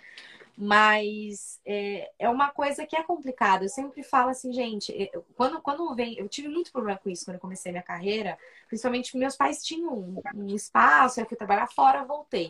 [0.59, 3.63] Mas é, é uma coisa que é complicada.
[3.65, 6.17] Eu sempre falo assim, gente, eu, quando, quando vem.
[6.17, 9.93] Eu tive muito problema com isso quando eu comecei minha carreira, principalmente meus pais tinham
[9.93, 12.49] um, um espaço, eu fui trabalhar fora, voltei.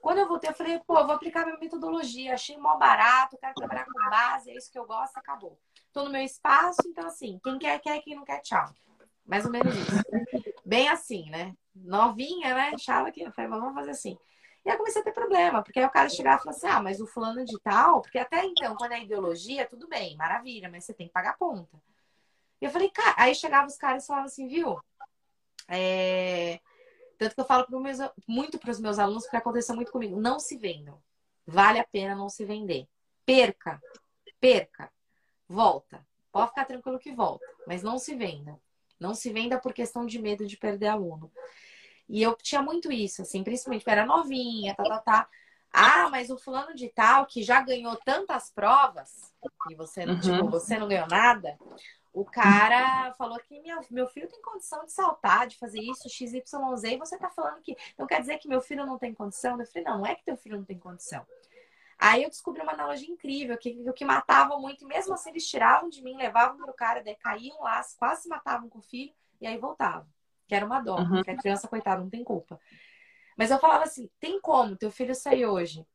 [0.00, 3.54] Quando eu voltei, eu falei, pô, eu vou aplicar minha metodologia, achei mó barato, quero
[3.54, 5.58] trabalhar com base, é isso que eu gosto, acabou.
[5.92, 8.72] Tô no meu espaço, então assim, quem quer, quer, quem não quer, tchau.
[9.24, 10.62] Mais ou menos isso.
[10.64, 11.54] Bem assim, né?
[11.74, 12.72] Novinha, né?
[12.74, 14.16] Achava que, eu falei, vamos fazer assim.
[14.64, 16.82] E aí comecei a ter problema, porque aí o cara chegava e falava assim: ah,
[16.82, 20.84] mas o fulano de tal, porque até então, quando é ideologia, tudo bem, maravilha, mas
[20.84, 21.80] você tem que pagar ponta.
[22.60, 24.78] E eu falei, cara, aí chegava os caras e falavam assim, viu?
[25.68, 26.60] É...
[27.16, 30.20] Tanto que eu falo pro meus, muito para os meus alunos, porque aconteceu muito comigo:
[30.20, 31.02] não se vendam.
[31.46, 32.86] Vale a pena não se vender.
[33.24, 33.80] Perca,
[34.40, 34.92] perca,
[35.50, 36.06] volta.
[36.32, 38.58] Pode ficar tranquilo que volta, mas não se venda.
[38.98, 41.30] Não se venda por questão de medo de perder aluno.
[42.08, 45.28] E eu tinha muito isso, assim, principalmente porque era novinha, tá, tá, tá.
[45.72, 49.32] Ah, mas o fulano de tal que já ganhou tantas provas
[49.70, 50.38] e você não, tipo, uhum.
[50.38, 51.56] tipo, você não ganhou nada.
[52.12, 56.42] O cara falou que minha, meu filho tem condição de saltar, de fazer isso, XYZ,
[56.84, 57.76] e você tá falando que.
[57.96, 59.60] Não quer dizer que meu filho não tem condição?
[59.60, 61.24] Eu falei, não, não é que teu filho não tem condição.
[62.00, 65.46] Aí eu descobri uma analogia incrível, que o que matava muito, e mesmo assim eles
[65.46, 69.12] tiravam de mim, levavam pro cara, daí caíam lá, quase se matavam com o filho,
[69.40, 70.08] e aí voltavam
[70.50, 71.08] que era uma dó, uhum.
[71.08, 72.60] porque a criança, coitada, não tem culpa.
[73.38, 75.86] Mas eu falava assim: tem como teu filho sair hoje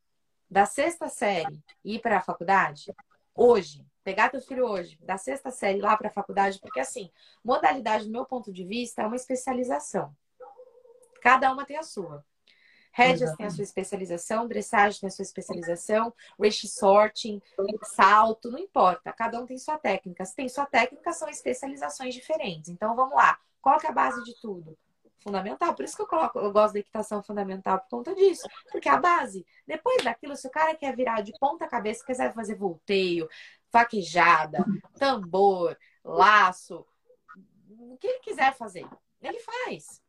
[0.48, 2.90] da sexta série e ir para a faculdade?
[3.34, 7.10] Hoje, pegar teu filho hoje, da sexta série lá para a faculdade, porque assim,
[7.44, 10.16] modalidade, do meu ponto de vista, é uma especialização.
[11.20, 12.24] Cada uma tem a sua.
[12.96, 17.42] Rédeas tem a sua especialização, dressagem tem a sua especialização, race sorting,
[17.82, 19.12] salto, não importa.
[19.12, 20.24] Cada um tem sua técnica.
[20.24, 22.70] Se tem sua técnica, são especializações diferentes.
[22.70, 23.38] Então, vamos lá.
[23.60, 24.78] Qual que é a base de tudo?
[25.18, 25.74] Fundamental.
[25.74, 28.48] Por isso que eu, coloco, eu gosto da equitação fundamental por conta disso.
[28.72, 29.44] Porque é a base.
[29.66, 33.28] Depois daquilo, se o cara quer virar de ponta cabeça, quiser fazer volteio,
[33.70, 34.64] vaquejada,
[34.98, 36.86] tambor, laço,
[37.78, 38.88] o que ele quiser fazer,
[39.20, 40.00] ele faz.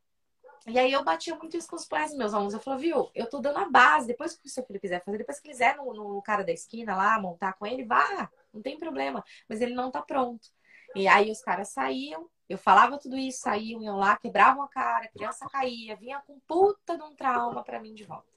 [0.68, 2.54] E aí eu batia muito isso com os pais meus alunos.
[2.54, 4.08] Eu falava, viu, eu tô dando a base.
[4.08, 6.96] Depois que o seu filho quiser fazer, depois que quiser no, no cara da esquina
[6.96, 9.24] lá, montar com ele, vá, não tem problema.
[9.48, 10.48] Mas ele não tá pronto.
[10.94, 15.06] E aí os caras saíam, eu falava tudo isso, saíam, iam lá, quebravam a cara,
[15.06, 18.28] a criança caía, vinha com puta de um trauma para mim de volta.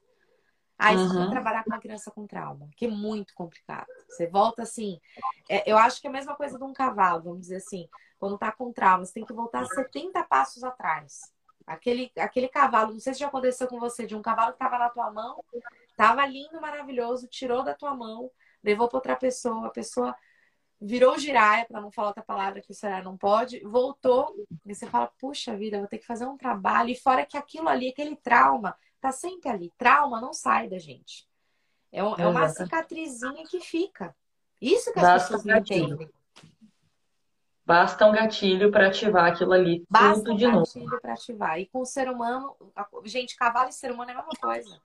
[0.78, 1.08] Aí uhum.
[1.08, 3.86] você vai trabalhar com uma criança com trauma, que é muito complicado.
[4.08, 4.98] Você volta assim.
[5.48, 7.88] É, eu acho que é a mesma coisa de um cavalo, vamos dizer assim.
[8.18, 11.32] Quando tá com trauma, você tem que voltar 70 passos atrás.
[11.70, 14.76] Aquele, aquele cavalo, não sei se já aconteceu com você, de um cavalo que tava
[14.76, 15.42] na tua mão,
[15.96, 18.28] tava lindo, maravilhoso, tirou da tua mão,
[18.62, 20.16] levou para outra pessoa, a pessoa
[20.80, 24.34] virou giraia, para não falar outra palavra que o Ceará não pode, voltou,
[24.66, 27.68] e você fala, puxa vida, vou ter que fazer um trabalho, e fora que aquilo
[27.68, 29.72] ali, aquele trauma, tá sempre ali.
[29.78, 31.28] Trauma não sai da gente.
[31.92, 34.14] É, um, é uma cicatrizinha que fica.
[34.60, 36.10] Isso que as pessoas não entendem.
[37.70, 39.86] Basta um gatilho para ativar aquilo ali.
[39.88, 40.64] Basta tudo um de novo.
[40.64, 41.60] gatilho para ativar.
[41.60, 42.56] E com o ser humano,
[43.04, 44.82] gente, cavalo e ser humano é a mesma coisa.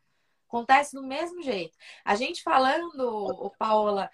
[0.47, 1.75] Acontece do mesmo jeito.
[2.03, 4.07] A gente falando, Paola,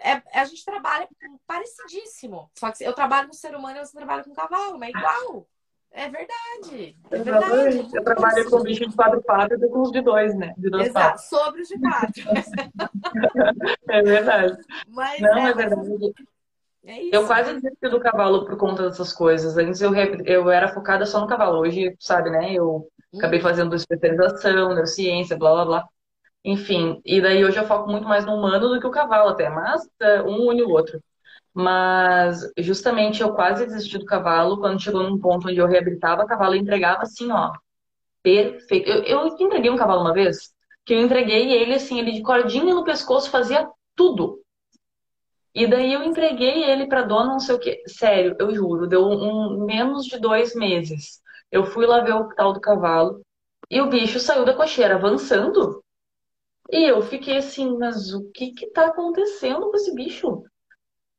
[0.00, 1.06] é, a gente trabalha
[1.46, 2.50] parecidíssimo.
[2.58, 5.46] Só que eu trabalho com ser humano e você trabalha com cavalo, mas é igual.
[5.90, 6.96] É verdade.
[7.10, 7.88] É verdade.
[7.92, 10.54] Eu trabalho com bicho de quatro patas e com os de dois, né?
[10.56, 11.28] De dois Exato, patas.
[11.28, 12.24] sobre os de quatro.
[13.90, 14.56] é verdade.
[14.86, 16.14] Mas Não, é, é verdade.
[16.88, 19.58] É eu quase desisti do cavalo por conta dessas coisas.
[19.58, 21.58] Antes eu, eu era focada só no cavalo.
[21.58, 22.54] Hoje, sabe, né?
[22.54, 23.42] Eu acabei hum.
[23.42, 25.84] fazendo especialização, neurociência, blá blá blá.
[26.42, 29.50] Enfim, e daí hoje eu foco muito mais no humano do que o cavalo até,
[29.50, 30.98] mas é, um une o outro.
[31.52, 36.54] Mas justamente eu quase desisti do cavalo quando chegou num ponto onde eu reabilitava cavalo
[36.54, 37.52] e entregava assim, ó,
[38.22, 38.88] perfeito.
[38.88, 40.54] Eu, eu entreguei um cavalo uma vez,
[40.86, 44.40] que eu entreguei ele assim, ele de cordinha no pescoço fazia tudo.
[45.58, 47.82] E daí eu entreguei ele pra dona, não sei o quê.
[47.88, 51.20] Sério, eu juro, deu um, menos de dois meses.
[51.50, 53.20] Eu fui lá ver o tal do cavalo
[53.68, 55.82] e o bicho saiu da cocheira avançando.
[56.70, 60.44] E eu fiquei assim, mas o que que tá acontecendo com esse bicho?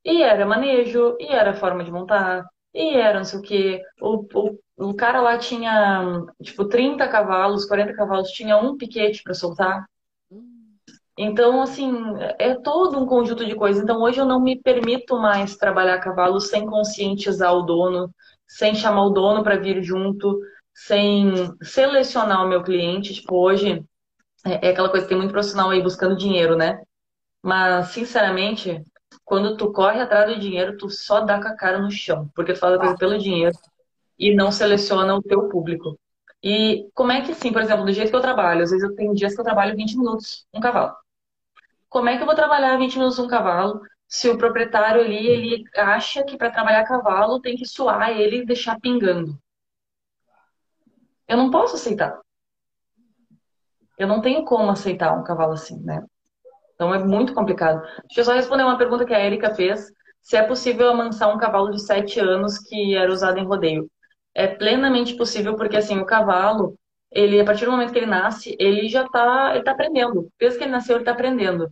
[0.06, 3.82] E era manejo, e era forma de montar, e era não sei o quê.
[4.02, 9.34] O, o, o cara lá tinha, tipo, 30 cavalos, 40 cavalos, tinha um piquete para
[9.34, 9.86] soltar.
[11.22, 11.91] Então, assim,
[12.39, 13.84] é todo um conjunto de coisas.
[13.84, 18.09] Então, hoje eu não me permito mais trabalhar cavalo sem conscientizar o dono,
[18.47, 20.39] sem chamar o dono para vir junto,
[20.74, 23.13] sem selecionar o meu cliente.
[23.13, 23.84] Tipo, hoje
[24.45, 26.82] é, é aquela coisa que tem muito profissional aí buscando dinheiro, né?
[27.43, 28.82] Mas, sinceramente,
[29.26, 32.53] quando tu corre atrás do dinheiro, tu só dá com a cara no chão, porque
[32.53, 33.57] tu faz a coisa pelo dinheiro
[34.17, 35.99] e não seleciona o teu público.
[36.41, 38.95] E como é que, assim, por exemplo, do jeito que eu trabalho, às vezes eu
[38.95, 40.95] tenho dias que eu trabalho 20 minutos um cavalo.
[41.90, 45.64] Como é que eu vou trabalhar 20 minutos um cavalo se o proprietário ali, ele
[45.76, 49.38] acha que para trabalhar cavalo tem que suar ele e deixar pingando?
[51.28, 52.20] Eu não posso aceitar.
[53.98, 56.04] Eu não tenho como aceitar um cavalo assim, né?
[56.74, 57.82] Então é muito complicado.
[58.08, 59.92] Deixa eu só responder uma pergunta que a Erika fez.
[60.22, 63.90] Se é possível amansar um cavalo de sete anos que era usado em rodeio.
[64.34, 66.76] É plenamente possível, porque assim, o cavalo,
[67.12, 70.32] ele, a partir do momento que ele nasce, ele já está ele tá aprendendo.
[70.40, 71.72] Desde que ele nasceu, ele está aprendendo.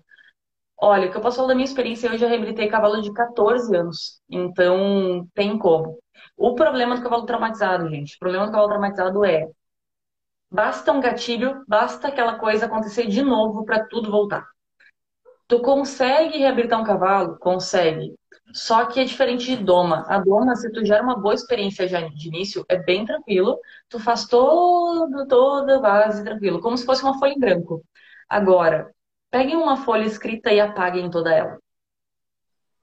[0.79, 3.75] Olha, o que eu posso falar da minha experiência, eu já reabilitei cavalo de 14
[3.75, 4.21] anos.
[4.29, 5.97] Então, tem como.
[6.37, 9.47] O problema do cavalo traumatizado, gente, o problema do cavalo traumatizado é
[10.51, 14.45] Basta um gatilho, basta aquela coisa acontecer de novo para tudo voltar.
[15.47, 17.37] Tu consegue reabilitar um cavalo?
[17.39, 18.13] Consegue.
[18.53, 20.05] Só que é diferente de doma.
[20.07, 23.59] A doma, se tu gera uma boa experiência já de início, é bem tranquilo.
[23.89, 27.83] Tu faz todo, toda a base tranquilo, como se fosse uma folha em branco.
[28.29, 28.93] Agora,
[29.29, 31.57] peguem uma folha escrita e apaguem toda ela.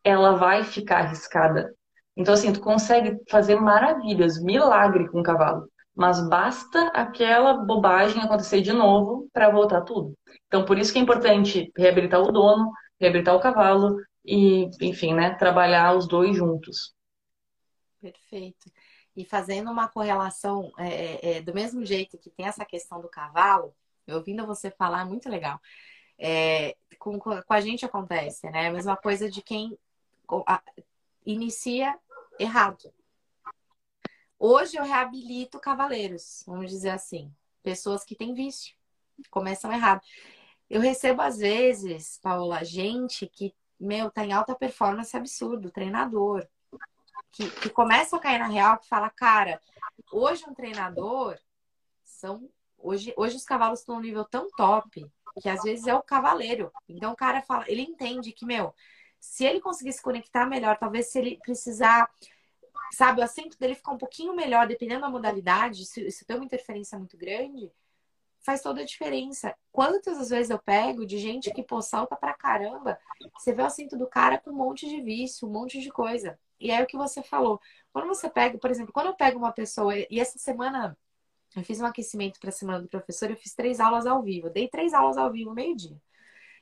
[0.02, 1.74] Ela vai ficar arriscada.
[2.16, 8.60] Então, assim, tu consegue fazer maravilhas, milagre com o cavalo mas basta aquela bobagem acontecer
[8.60, 10.18] de novo para voltar tudo.
[10.48, 15.34] Então, por isso que é importante reabilitar o dono, reabilitar o cavalo e, enfim, né,
[15.36, 16.92] trabalhar os dois juntos.
[18.00, 18.70] Perfeito.
[19.16, 23.08] E fazendo uma correlação é, é, é, do mesmo jeito que tem essa questão do
[23.08, 23.72] cavalo,
[24.08, 25.60] ouvindo você falar, é muito legal.
[26.18, 28.68] É, com, com a gente acontece, né?
[28.68, 29.76] A mesma coisa de quem
[31.24, 31.98] inicia
[32.38, 32.92] errado.
[34.38, 37.32] Hoje eu reabilito cavaleiros, vamos dizer assim.
[37.62, 38.74] Pessoas que têm vício,
[39.30, 40.02] começam errado.
[40.68, 46.46] Eu recebo, às vezes, Paula, gente que, meu, tá em alta performance absurdo, treinador.
[47.32, 49.60] Que, que começa a cair na real, que fala, cara,
[50.12, 51.38] hoje um treinador
[52.04, 52.48] são.
[52.78, 55.10] Hoje, hoje os cavalos estão num nível tão top
[55.40, 56.72] que às vezes é o cavaleiro.
[56.88, 58.74] Então o cara fala, ele entende que, meu,
[59.20, 62.10] se ele conseguir se conectar melhor, talvez se ele precisar
[62.92, 66.44] sabe, o assento dele ficar um pouquinho melhor, dependendo da modalidade, se, se tem uma
[66.44, 67.72] interferência muito grande,
[68.40, 69.54] faz toda a diferença.
[69.72, 72.98] Quantas vezes eu pego de gente que, pô, salta pra caramba,
[73.36, 76.38] você vê o assento do cara com um monte de vício, um monte de coisa.
[76.60, 77.60] E é o que você falou.
[77.92, 80.96] Quando você pega, por exemplo, quando eu pego uma pessoa, e essa semana
[81.56, 84.48] eu fiz um aquecimento para a semana do professor, eu fiz três aulas ao vivo.
[84.48, 85.96] Eu dei três aulas ao vivo meio-dia.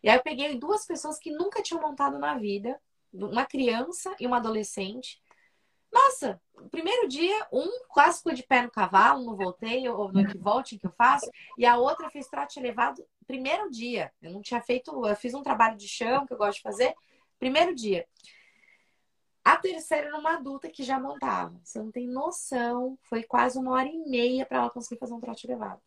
[0.03, 2.79] E aí eu peguei duas pessoas que nunca tinham montado na vida,
[3.13, 5.23] uma criança e uma adolescente.
[5.93, 6.41] Nossa,
[6.71, 10.93] primeiro dia, um quase de pé no cavalo, não voltei, ou no equivolte que eu
[10.93, 14.11] faço, e a outra fez trote elevado primeiro dia.
[14.21, 16.95] Eu não tinha feito, eu fiz um trabalho de chão que eu gosto de fazer,
[17.39, 18.07] primeiro dia.
[19.63, 21.59] Terceira era uma adulta que já montava.
[21.63, 25.21] Você não tem noção, foi quase uma hora e meia para ela conseguir fazer um
[25.21, 25.81] trote elevado.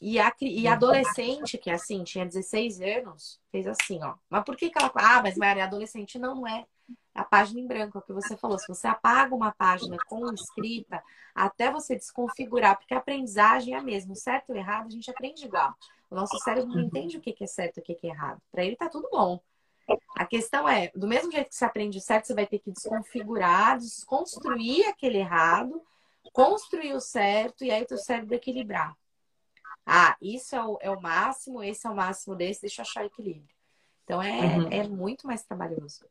[0.00, 4.16] E a, e a adolescente, que assim, tinha 16 anos, fez assim, ó.
[4.28, 4.90] Mas por que, que ela.
[4.94, 6.66] Ah, mas Maria, adolescente não, não é.
[7.14, 8.58] a página em branco, é o que você falou.
[8.58, 11.02] Se você apaga uma página com escrita,
[11.34, 14.14] até você desconfigurar, porque a aprendizagem é a mesma.
[14.14, 15.74] Certo e o errado, a gente aprende igual.
[16.10, 18.40] O nosso cérebro não entende o que é certo e o que é errado.
[18.50, 19.40] Para ele tá tudo bom.
[20.16, 22.70] A questão é, do mesmo jeito que você aprende o certo, você vai ter que
[22.70, 25.82] desconfigurar, desconstruir aquele errado,
[26.32, 28.94] construir o certo e aí o teu cérebro equilibrar.
[29.86, 33.02] Ah, isso é o, é o máximo, esse é o máximo desse, deixa eu achar
[33.02, 33.54] o equilíbrio.
[34.04, 34.68] Então é, uhum.
[34.70, 36.06] é muito mais trabalhoso.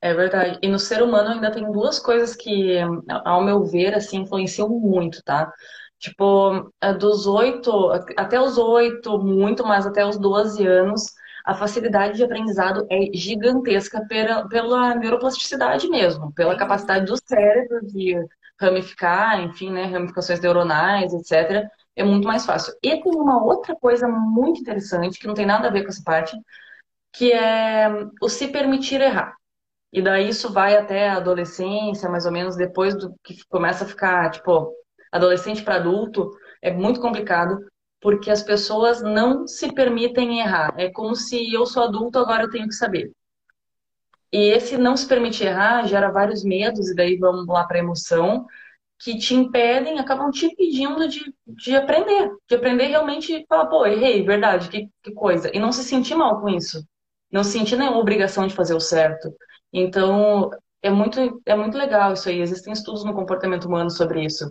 [0.00, 0.58] É verdade.
[0.62, 2.78] E no ser humano ainda tem duas coisas que,
[3.24, 5.52] ao meu ver, assim, influenciam muito, tá?
[5.98, 11.12] Tipo, é dos oito, até os oito, muito mais até os 12 anos,
[11.46, 18.16] a facilidade de aprendizado é gigantesca pela, pela neuroplasticidade mesmo, pela capacidade do cérebro de
[18.60, 21.68] ramificar, enfim, né, ramificações neuronais, etc.
[21.94, 22.74] É muito mais fácil.
[22.82, 26.02] E tem uma outra coisa muito interessante, que não tem nada a ver com essa
[26.02, 26.36] parte,
[27.12, 27.88] que é
[28.20, 29.36] o se permitir errar.
[29.92, 33.88] E daí isso vai até a adolescência, mais ou menos, depois do que começa a
[33.88, 34.72] ficar, tipo,
[35.12, 36.30] adolescente para adulto,
[36.60, 37.60] é muito complicado,
[38.06, 40.72] porque as pessoas não se permitem errar.
[40.78, 43.10] É como se eu sou adulto, agora eu tenho que saber.
[44.32, 47.80] E esse não se permitir errar gera vários medos, e daí vamos lá para a
[47.80, 48.46] emoção,
[48.96, 54.22] que te impedem, acabam te impedindo de, de aprender, de aprender realmente falar, pô, errei,
[54.22, 55.50] verdade, que, que coisa.
[55.52, 56.86] E não se sentir mal com isso.
[57.28, 59.34] Não se sentir nenhuma obrigação de fazer o certo.
[59.72, 60.48] Então,
[60.80, 62.40] é muito, é muito legal isso aí.
[62.40, 64.48] Existem estudos no comportamento humano sobre isso.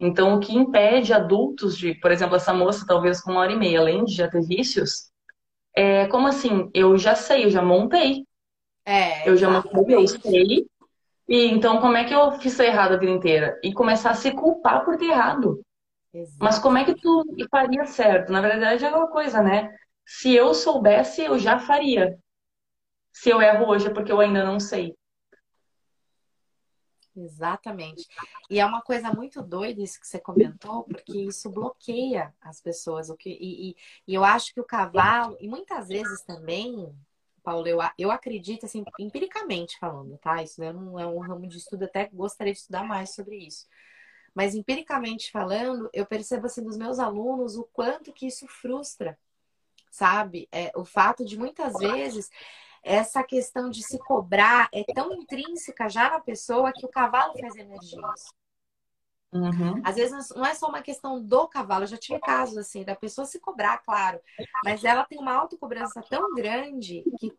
[0.00, 3.56] Então, o que impede adultos de, por exemplo, essa moça, talvez com uma hora e
[3.56, 5.10] meia, além de já ter vícios,
[5.74, 6.70] é como assim?
[6.72, 8.24] Eu já sei, eu já montei.
[8.84, 10.66] É, eu já montei, eu sei.
[11.28, 13.60] E então, como é que eu fiz errado a vida inteira?
[13.62, 15.60] E começar a se culpar por ter errado.
[16.12, 16.38] Exato.
[16.40, 18.32] Mas como é que tu faria certo?
[18.32, 19.70] Na verdade, é uma coisa, né?
[20.06, 22.16] Se eu soubesse, eu já faria.
[23.12, 24.94] Se eu erro hoje é porque eu ainda não sei.
[27.24, 28.06] Exatamente.
[28.48, 33.10] E é uma coisa muito doida isso que você comentou, porque isso bloqueia as pessoas.
[33.10, 36.94] O que, e, e, e eu acho que o cavalo, e muitas vezes também,
[37.42, 40.42] Paulo, eu, eu acredito, assim, empiricamente falando, tá?
[40.42, 43.66] Isso não é um ramo de estudo, até gostaria de estudar mais sobre isso.
[44.34, 49.18] Mas empiricamente falando, eu percebo assim dos meus alunos o quanto que isso frustra,
[49.90, 50.48] sabe?
[50.52, 52.30] É, o fato de muitas vezes
[52.82, 57.56] essa questão de se cobrar é tão intrínseca já na pessoa que o cavalo faz
[57.56, 58.00] energia.
[59.30, 59.82] Uhum.
[59.84, 62.96] Às vezes não é só uma questão do cavalo, eu já tive casos assim, da
[62.96, 64.18] pessoa se cobrar, claro,
[64.64, 67.30] mas ela tem uma autocobrança tão grande que,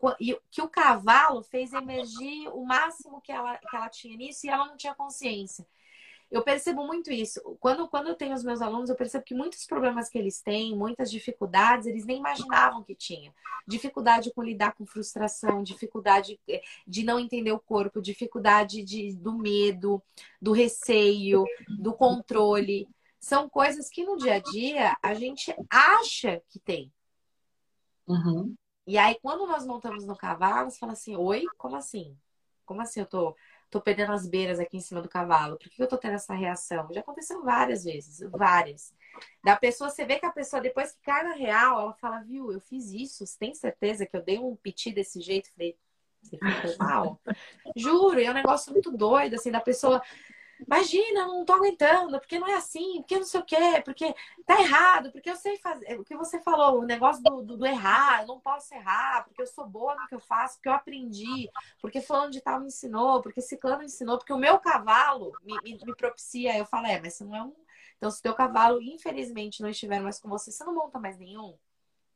[0.51, 4.67] que o cavalo fez emergir o máximo que ela, que ela tinha nisso e ela
[4.67, 5.65] não tinha consciência.
[6.31, 7.41] Eu percebo muito isso.
[7.59, 10.77] Quando, quando eu tenho os meus alunos, eu percebo que muitos problemas que eles têm,
[10.77, 13.33] muitas dificuldades, eles nem imaginavam que tinha.
[13.67, 19.33] Dificuldade com lidar com frustração, dificuldade eh, de não entender o corpo, dificuldade de, do
[19.33, 20.03] medo,
[20.39, 21.45] do receio,
[21.79, 22.87] do controle.
[23.19, 26.93] São coisas que no dia a dia a gente acha que tem.
[28.07, 28.55] Uhum.
[28.85, 32.15] E aí, quando nós montamos no cavalo, você fala assim: Oi, como assim?
[32.65, 33.35] Como assim eu tô
[33.69, 35.57] tô perdendo as beiras aqui em cima do cavalo.
[35.57, 36.87] Por que eu tô tendo essa reação?
[36.91, 38.93] Já aconteceu várias vezes, várias.
[39.43, 42.51] Da pessoa, você vê que a pessoa, depois que cai na real, ela fala, viu,
[42.51, 45.51] eu fiz isso, você tem certeza que eu dei um piti desse jeito?
[45.53, 45.77] Falei,
[46.21, 47.21] você ficou mal?
[47.75, 50.01] Juro, é um negócio muito doido, assim, da pessoa
[50.67, 54.13] Imagina, não tô aguentando, porque não é assim, porque não sei o quê, porque
[54.45, 55.99] tá errado, porque eu sei fazer.
[55.99, 59.41] O que você falou, o negócio do, do, do, errar, eu não posso errar, porque
[59.41, 61.49] eu sou boa no que eu faço, porque eu aprendi,
[61.81, 65.55] porque fulano de tal me ensinou, porque ciclano me ensinou, porque o meu cavalo me,
[65.63, 66.57] me, me propicia.
[66.57, 67.55] Eu falo, é, mas você não é um.
[67.97, 71.17] Então, se o teu cavalo, infelizmente, não estiver mais com você, você não monta mais
[71.17, 71.57] nenhum.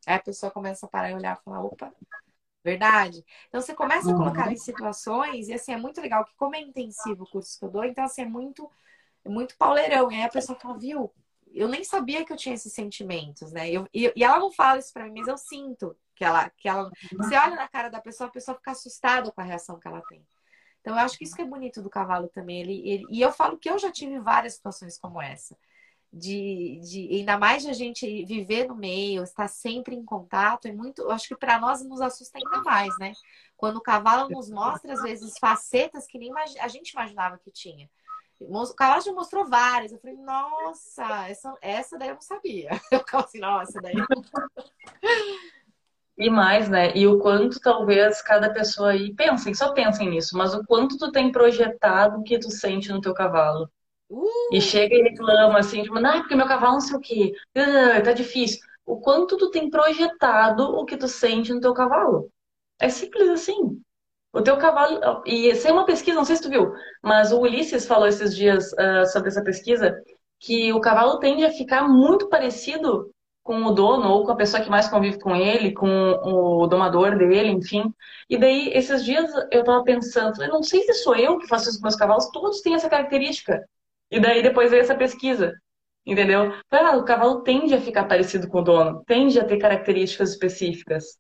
[0.06, 1.94] Aí a pessoa começa a parar e olhar e falar, opa,
[2.64, 3.26] Verdade?
[3.50, 6.62] Então você começa a colocar em situações, e assim, é muito legal, que como é
[6.62, 8.72] intensivo o curso que eu dou, então assim, é muito,
[9.26, 10.10] é muito pauleirão.
[10.10, 11.14] E aí a pessoa fala, viu,
[11.54, 13.70] eu nem sabia que eu tinha esses sentimentos, né?
[13.70, 16.70] Eu, e, e ela não fala isso pra mim, mas eu sinto que ela, que
[16.70, 16.90] ela.
[17.18, 20.02] Você olha na cara da pessoa, a pessoa fica assustada com a reação que ela
[20.02, 20.26] tem.
[20.80, 22.62] Então, eu acho que isso que é bonito do cavalo também.
[22.62, 25.58] Ele, ele, e eu falo que eu já tive várias situações como essa
[26.14, 30.72] de, de ainda mais de a gente viver no meio, estar sempre em contato, é
[30.72, 33.14] muito, eu acho que para nós nos assusta ainda mais, né?
[33.58, 37.90] Quando o cavalo nos mostra às vezes facetas que nem a gente imaginava que tinha.
[38.40, 39.92] O cavalo já mostrou várias.
[39.92, 42.70] Eu falei, nossa, essa, essa daí eu não sabia.
[42.92, 43.96] Eu ficava assim, nossa, daí.
[46.18, 46.92] E mais, né?
[46.96, 51.12] E o quanto talvez cada pessoa aí pensem, só pensem nisso, mas o quanto tu
[51.12, 53.70] tem projetado o que tu sente no teu cavalo.
[54.14, 54.56] Uh!
[54.56, 58.02] E chega e reclama assim, tipo, ah, porque meu cavalo não sei o quê, ah,
[58.02, 58.60] tá difícil.
[58.86, 62.30] O quanto tu tem projetado o que tu sente no teu cavalo.
[62.80, 63.82] É simples assim.
[64.34, 65.24] O teu cavalo.
[65.26, 68.72] E sem uma pesquisa, não sei se tu viu, mas o Ulisses falou esses dias
[68.74, 69.96] uh, sobre essa pesquisa
[70.40, 73.10] que o cavalo tende a ficar muito parecido
[73.42, 77.18] com o dono ou com a pessoa que mais convive com ele, com o domador
[77.18, 77.94] dele, enfim.
[78.30, 81.70] E daí, esses dias eu tava pensando, eu não sei se sou eu que faço
[81.70, 83.64] isso com meus cavalos, todos têm essa característica.
[84.14, 85.52] E daí depois veio essa pesquisa,
[86.06, 86.54] entendeu?
[86.70, 91.18] Ah, o cavalo tende a ficar parecido com o dono, tende a ter características específicas.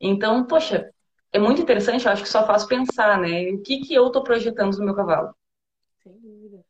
[0.00, 0.90] Então, poxa,
[1.32, 3.44] é muito interessante, eu acho que só faz pensar, né?
[3.52, 5.32] O que, que eu estou projetando no meu cavalo.
[6.02, 6.64] Sem dúvida.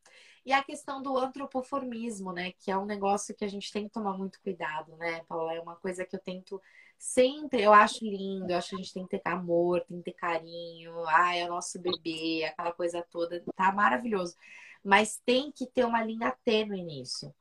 [0.44, 2.52] E a questão do antropoformismo, né?
[2.58, 5.54] Que é um negócio que a gente tem que tomar muito cuidado, né, Paula?
[5.54, 6.60] É uma coisa que eu tento
[6.98, 10.04] sempre, eu acho lindo, eu acho que a gente tem que ter amor, tem que
[10.04, 14.36] ter carinho, ah, é o nosso bebê, aquela coisa toda, tá maravilhoso.
[14.84, 17.34] Mas tem que ter uma linha tênue nisso,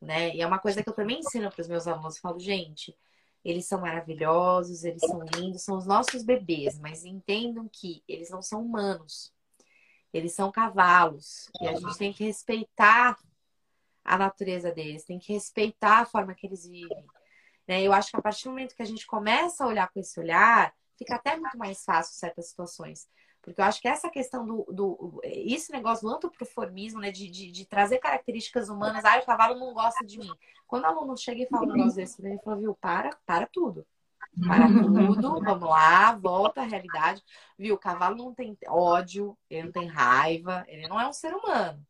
[0.00, 0.34] né?
[0.34, 2.96] E é uma coisa que eu também ensino para os meus alunos, eu falo, gente,
[3.44, 8.42] eles são maravilhosos, eles são lindos, são os nossos bebês, mas entendam que eles não
[8.42, 9.32] são humanos.
[10.12, 11.48] Eles são cavalos.
[11.60, 13.16] E a gente tem que respeitar
[14.04, 17.04] a natureza deles, tem que respeitar a forma que eles vivem.
[17.68, 17.82] Né?
[17.82, 20.18] Eu acho que a partir do momento que a gente começa a olhar com esse
[20.18, 23.08] olhar, fica até muito mais fácil certas situações.
[23.46, 24.66] Porque eu acho que essa questão do.
[24.72, 27.12] do esse negócio do antropoformismo, né?
[27.12, 29.04] De, de, de, trazer características humanas.
[29.04, 30.32] Ah, o cavalo não gosta de mim.
[30.66, 33.86] Quando o aluno chega e fala um negócio desse, ele fala, viu, para, para tudo.
[34.44, 37.22] Para tudo, vamos lá, volta à realidade.
[37.56, 41.32] Viu, o cavalo não tem ódio, ele não tem raiva, ele não é um ser
[41.32, 41.80] humano.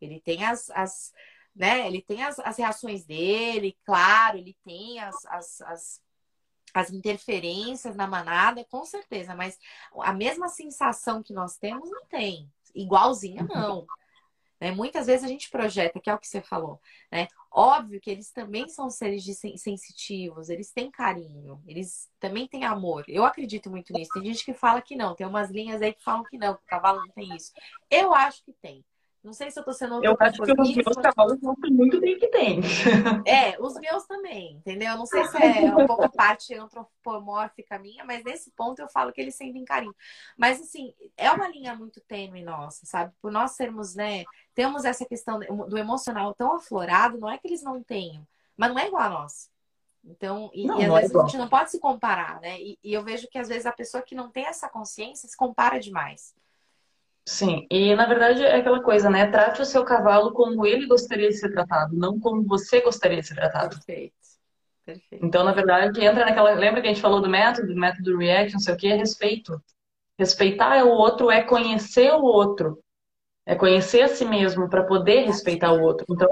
[0.00, 1.12] Ele tem as, as
[1.56, 1.88] né?
[1.88, 6.00] Ele tem as, as reações dele, claro, ele tem as, as, as
[6.74, 9.58] as interferências na manada, com certeza, mas
[10.00, 12.50] a mesma sensação que nós temos não tem.
[12.74, 13.86] Igualzinha, não.
[14.60, 14.70] Né?
[14.72, 16.78] Muitas vezes a gente projeta, que é o que você falou,
[17.10, 17.26] né?
[17.50, 19.24] Óbvio que eles também são seres
[19.56, 23.04] sensitivos, eles têm carinho, eles também têm amor.
[23.08, 24.12] Eu acredito muito nisso.
[24.12, 26.62] Tem gente que fala que não, tem umas linhas aí que falam que não, que
[26.62, 27.52] o cavalo não tem isso.
[27.90, 28.84] Eu acho que tem.
[29.22, 30.02] Não sei se eu tô sendo.
[30.02, 32.60] Eu acho que os meus cavalos mostram muito bem que tem.
[33.26, 34.96] É, os meus também, entendeu?
[34.96, 39.12] Não sei se é um pouco a parte antropomórfica minha, mas nesse ponto eu falo
[39.12, 39.94] que eles sentem carinho.
[40.38, 43.12] Mas, assim, é uma linha muito tênue nossa, sabe?
[43.20, 44.24] Por nós sermos, né?
[44.54, 48.78] Temos essa questão do emocional tão aflorado, não é que eles não tenham, mas não
[48.78, 49.50] é igual a nós.
[50.02, 52.58] Então, e, não, e às é vezes é a gente não pode se comparar, né?
[52.58, 55.36] E, e eu vejo que às vezes a pessoa que não tem essa consciência se
[55.36, 56.34] compara demais.
[57.30, 59.24] Sim, e na verdade é aquela coisa, né?
[59.30, 63.28] Trate o seu cavalo como ele gostaria de ser tratado, não como você gostaria de
[63.28, 63.76] ser tratado.
[63.76, 64.14] Perfeito.
[64.84, 65.24] Perfeito.
[65.24, 66.54] Então, na verdade, entra naquela.
[66.54, 68.96] Lembra que a gente falou do método, do método React, não sei o que, é
[68.96, 69.62] respeito.
[70.18, 72.82] Respeitar o outro é conhecer o outro.
[73.46, 76.04] É conhecer a si mesmo para poder respeitar o outro.
[76.10, 76.28] Então,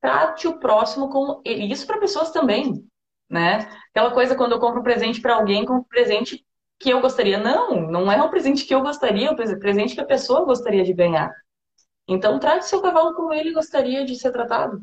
[0.00, 1.42] trate o próximo como.
[1.44, 2.88] E isso para pessoas também.
[3.28, 3.68] Né?
[3.90, 6.42] Aquela coisa quando eu compro um presente para alguém, compro um presente
[6.78, 7.38] que eu gostaria.
[7.38, 10.84] Não, não é o presente que eu gostaria, é o presente que a pessoa gostaria
[10.84, 11.32] de ganhar.
[12.06, 14.80] Então, trate seu cavalo como ele gostaria de ser tratado.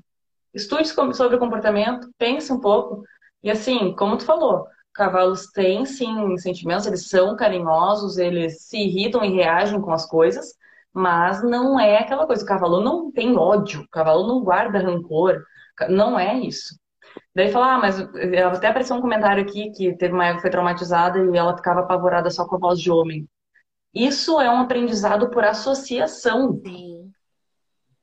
[0.54, 3.04] Estude sobre o comportamento, pense um pouco.
[3.44, 9.24] E assim, como tu falou, cavalos têm sim sentimentos, eles são carinhosos, eles se irritam
[9.24, 10.56] e reagem com as coisas,
[10.94, 12.44] mas não é aquela coisa.
[12.44, 15.44] O cavalo não tem ódio, o cavalo não guarda rancor,
[15.90, 16.80] não é isso.
[17.36, 20.52] Daí falar, ah, mas até apareceu um comentário aqui que teve uma época que foi
[20.52, 23.28] traumatizada e ela ficava apavorada só com a voz de homem.
[23.94, 26.62] Isso é um aprendizado por associação.
[26.66, 27.12] Sim.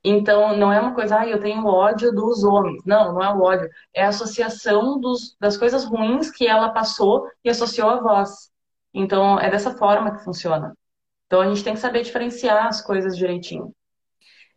[0.04, 2.82] Então, não é uma coisa, ah, eu tenho ódio dos homens.
[2.84, 3.68] Não, não é o ódio.
[3.94, 8.50] É a associação dos, das coisas ruins que ela passou e associou à voz.
[8.92, 10.76] Então, é dessa forma que funciona.
[11.26, 13.72] Então, a gente tem que saber diferenciar as coisas direitinho.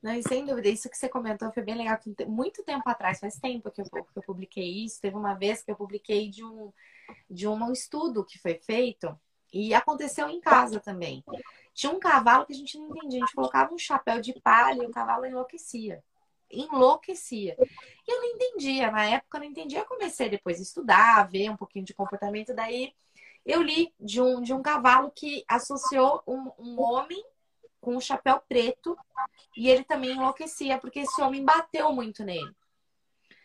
[0.05, 1.97] Não, e sem dúvida, isso que você comentou foi bem legal.
[2.27, 5.01] Muito tempo atrás, faz tempo que eu, que eu publiquei isso.
[5.01, 6.71] Teve uma vez que eu publiquei de um,
[7.27, 9.19] de um estudo que foi feito
[9.51, 11.23] e aconteceu em casa também.
[11.73, 13.23] Tinha um cavalo que a gente não entendia.
[13.23, 16.03] A gente colocava um chapéu de palha e o cavalo enlouquecia.
[16.51, 17.57] Enlouquecia.
[18.07, 18.91] E eu não entendia.
[18.91, 19.79] Na época eu não entendia.
[19.79, 22.53] Eu comecei depois a estudar, a ver um pouquinho de comportamento.
[22.53, 22.93] Daí
[23.43, 27.25] eu li de um, de um cavalo que associou um, um homem
[27.85, 28.97] com um chapéu preto
[29.55, 32.51] e ele também enlouquecia, porque esse homem bateu muito nele.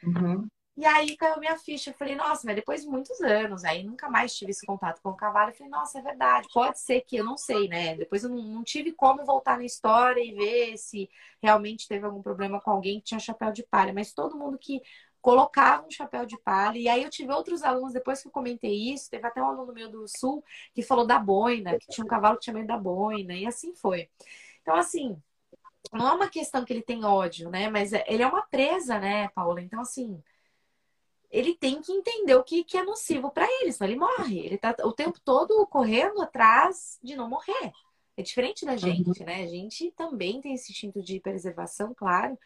[0.03, 0.49] Uhum.
[0.78, 1.91] E aí caiu minha ficha.
[1.91, 5.11] Eu falei, nossa, mas depois de muitos anos, aí nunca mais tive esse contato com
[5.11, 5.51] o cavalo.
[5.51, 6.49] Eu falei, nossa, é verdade.
[6.55, 7.95] Pode ser que eu não sei, né?
[7.97, 11.11] Depois eu não, não, tive como voltar na história e ver se
[11.43, 13.93] realmente teve algum problema com alguém que tinha chapéu de palha.
[13.93, 14.80] Mas todo mundo que
[15.20, 16.78] colocava um chapéu de palha.
[16.78, 19.72] E aí eu tive outros alunos, depois que eu comentei isso, teve até um aluno
[19.72, 20.44] meu do sul
[20.74, 23.74] que falou da boina, que tinha um cavalo que tinha medo da boina, e assim
[23.74, 24.08] foi.
[24.62, 25.20] Então, assim,
[25.92, 27.68] não é uma questão que ele tem ódio, né?
[27.70, 29.60] Mas é, ele é uma presa, né, Paula?
[29.60, 30.22] Então, assim,
[31.30, 34.40] ele tem que entender o que, que é nocivo para ele, senão ele morre.
[34.40, 37.72] Ele tá o tempo todo correndo atrás de não morrer.
[38.16, 39.44] É diferente da gente, né?
[39.44, 42.38] A gente também tem esse instinto de preservação, claro,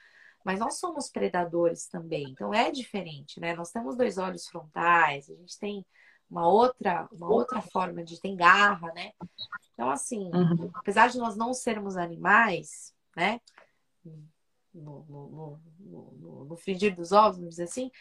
[0.45, 2.31] mas nós somos predadores também.
[2.31, 3.57] Então é diferente, né?
[3.57, 5.85] Nós temos dois olhos frontais, a gente tem
[6.31, 9.13] uma outra, uma outra forma de tem garra, né?
[9.73, 10.71] Então, assim, uhum.
[10.75, 13.41] apesar de nós não sermos animais, né?
[14.75, 17.93] No, no, no, no, frigir dos ovos, vamos dizer assim,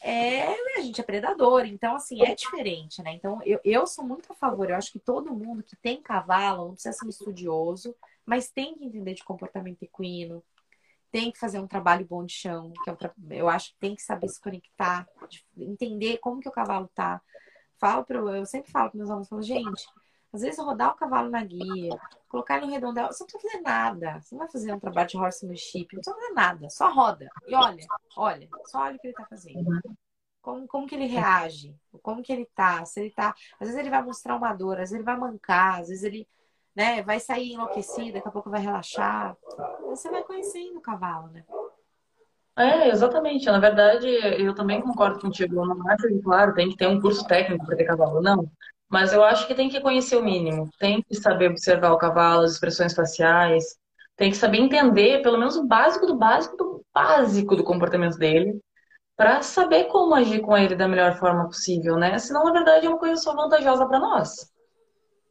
[0.00, 0.46] é,
[0.78, 3.12] a gente é predador, então assim, é diferente, né?
[3.14, 6.68] Então eu, eu sou muito a favor, eu acho que todo mundo que tem cavalo
[6.68, 10.44] não precisa ser um estudioso, mas tem que entender de comportamento equino,
[11.12, 13.14] tem que fazer um trabalho bom de chão, que é um tra...
[13.30, 15.06] eu acho que tem que saber se conectar,
[15.56, 17.20] entender como que o cavalo tá.
[17.78, 19.86] Falo pro, eu sempre falo para meus alunos, falo, gente,
[20.32, 21.90] às vezes rodar o cavalo na guia,
[22.26, 24.20] colocar ele no redondel, você não precisa fazer nada.
[24.20, 26.70] Você não vai fazer um trabalho de horsemanship, não precisa fazer nada.
[26.70, 27.28] Só roda.
[27.46, 27.86] E olha,
[28.16, 29.80] olha, só olha o que ele está fazendo.
[30.40, 31.76] Como, como que ele reage?
[32.02, 32.84] Como que ele tá?
[32.86, 33.34] Se ele tá.
[33.60, 36.26] Às vezes ele vai mostrar uma dor, às vezes ele vai mancar, às vezes ele
[36.74, 39.36] né, vai sair enlouquecido, daqui a pouco vai relaxar.
[39.86, 41.44] Você vai conhecendo o cavalo, né?
[42.56, 43.46] É, exatamente.
[43.46, 45.56] Na verdade, eu também concordo contigo.
[45.56, 48.20] Eu não acho que, claro, tem que ter um curso técnico para ter cavalo.
[48.20, 48.50] Não.
[48.90, 52.42] Mas eu acho que tem que conhecer o mínimo, tem que saber observar o cavalo,
[52.42, 53.64] as expressões faciais,
[54.16, 58.60] tem que saber entender pelo menos o básico do básico do básico do comportamento dele,
[59.16, 62.18] para saber como agir com ele da melhor forma possível, né?
[62.18, 64.51] Senão, na verdade, é uma coisa só vantajosa para nós.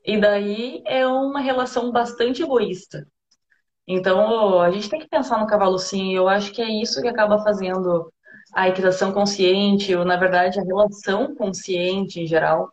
[0.05, 3.07] E daí é uma relação bastante egoísta.
[3.87, 6.15] Então, a gente tem que pensar no cavalo sim.
[6.15, 8.11] Eu acho que é isso que acaba fazendo
[8.53, 12.71] a equitação consciente, ou na verdade a relação consciente em geral,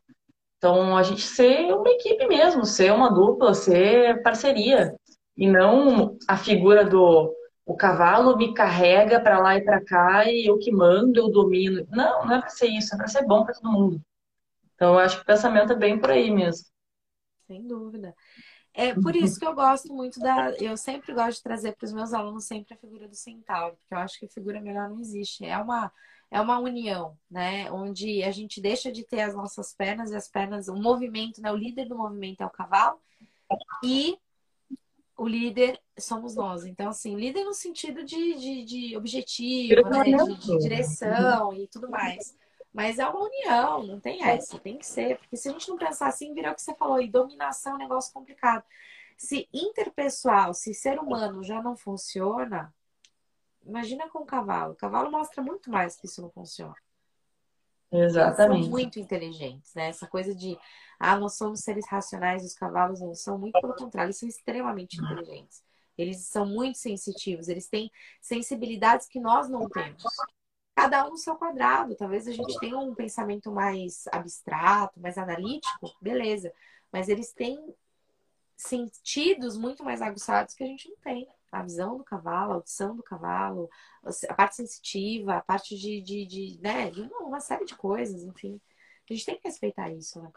[0.59, 4.95] então, a gente ser uma equipe mesmo, ser uma dupla, ser parceria.
[5.37, 7.33] E não a figura do
[7.64, 11.87] o cavalo me carrega para lá e para cá e eu que mando, eu domino.
[11.91, 14.01] Não, não é para ser isso, é para ser bom para todo mundo.
[14.74, 16.66] Então, eu acho que o pensamento é bem por aí mesmo.
[17.49, 18.14] Sem dúvida.
[18.74, 20.53] É por isso que eu gosto muito da.
[20.53, 23.94] Eu sempre gosto de trazer para os meus alunos sempre a figura do centauro, porque
[23.94, 25.46] eu acho que figura melhor não existe.
[25.46, 25.90] É uma
[26.30, 27.72] é uma união, né?
[27.72, 31.51] Onde a gente deixa de ter as nossas pernas e as pernas, o movimento, né?
[31.51, 33.01] O líder do movimento é o cavalo
[33.82, 34.18] e
[35.16, 36.66] o líder somos nós.
[36.66, 40.05] Então, assim, líder no sentido de, de, de objetivo, né?
[40.05, 42.36] de, de direção e tudo mais.
[42.79, 45.18] Mas é uma união, não tem essa, tem que ser.
[45.18, 47.74] Porque se a gente não pensar assim, virou o que você falou, e dominação é
[47.74, 48.64] um negócio complicado.
[49.16, 52.72] Se interpessoal, se ser humano já não funciona,
[53.68, 54.72] Imagina com o cavalo.
[54.72, 56.74] O cavalo mostra muito mais que isso não funciona.
[57.93, 58.53] Exatamente.
[58.57, 59.89] Eles são muito inteligentes, né?
[59.89, 60.59] Essa coisa de,
[60.99, 64.99] ah, nós somos seres racionais, os cavalos não são, muito pelo contrário, eles são extremamente
[64.99, 65.62] inteligentes.
[65.97, 70.03] Eles são muito sensitivos, eles têm sensibilidades que nós não temos.
[70.79, 71.97] Cada um no seu quadrado.
[71.97, 76.53] Talvez a gente tenha um pensamento mais abstrato, mais analítico, beleza.
[76.93, 77.74] Mas eles têm
[78.57, 82.95] sentidos muito mais aguçados que a gente não tem a visão do cavalo, a audição
[82.95, 83.68] do cavalo,
[84.29, 88.61] a parte sensitiva, a parte de, de, de né, uma série de coisas, enfim.
[89.11, 90.31] A gente tem que respeitar isso, né?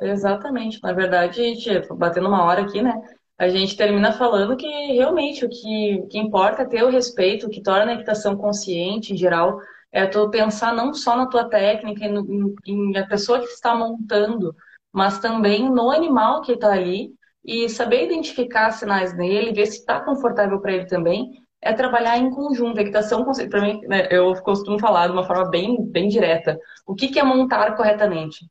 [0.00, 0.82] Exatamente.
[0.82, 2.92] Na verdade, a gente, batendo uma hora aqui, né?
[3.38, 7.50] A gente termina falando que realmente o que, que importa é ter o respeito, o
[7.50, 9.60] que torna a equitação consciente em geral,
[9.92, 14.54] é tu pensar não só na tua técnica, em, em a pessoa que está montando,
[14.92, 17.10] mas também no animal que está ali
[17.44, 21.30] e saber identificar sinais nele, ver se está confortável para ele também,
[21.60, 22.78] é trabalhar em conjunto.
[22.78, 26.58] A equitação, para mim, né, eu costumo falar de uma forma bem, bem direta.
[26.86, 28.46] O que, que é montar corretamente?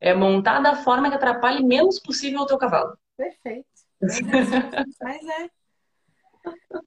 [0.00, 2.96] É montar da forma que atrapalhe menos possível o teu cavalo.
[3.16, 3.77] Perfeito.
[5.02, 5.50] Mas é.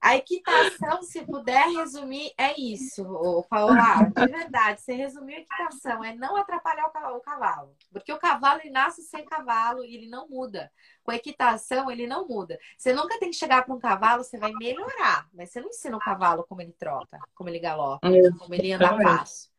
[0.00, 3.04] A equitação, se puder resumir, é isso,
[3.48, 4.10] Paola.
[4.16, 7.76] De verdade, você resumiu a equitação, é não atrapalhar o cavalo.
[7.92, 10.70] Porque o cavalo ele nasce sem cavalo e ele não muda.
[11.04, 12.58] Com a equitação, ele não muda.
[12.76, 15.28] Você nunca tem que chegar para um cavalo, você vai melhorar.
[15.32, 18.08] Mas você não ensina o cavalo como ele trota, como ele galopa,
[18.38, 19.50] como ele anda a passo.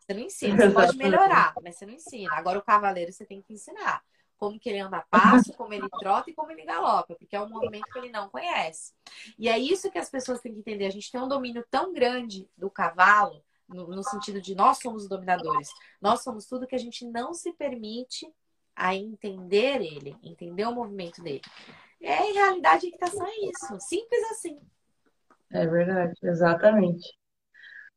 [0.00, 0.56] Você não ensina.
[0.56, 2.34] Você pode melhorar, mas você não ensina.
[2.34, 4.02] Agora, o cavaleiro, você tem que ensinar
[4.38, 7.40] como que ele anda a passo, como ele trota e como ele galopa, porque é
[7.40, 8.94] um movimento que ele não conhece.
[9.38, 10.86] E é isso que as pessoas têm que entender.
[10.86, 15.02] A gente tem um domínio tão grande do cavalo, no, no sentido de nós somos
[15.02, 15.68] os dominadores,
[16.00, 18.26] nós somos tudo que a gente não se permite
[18.74, 21.42] a entender ele, entender o movimento dele.
[22.00, 23.80] É, em realidade, a equitação é isso.
[23.80, 24.58] Simples assim.
[25.50, 27.18] É verdade, exatamente.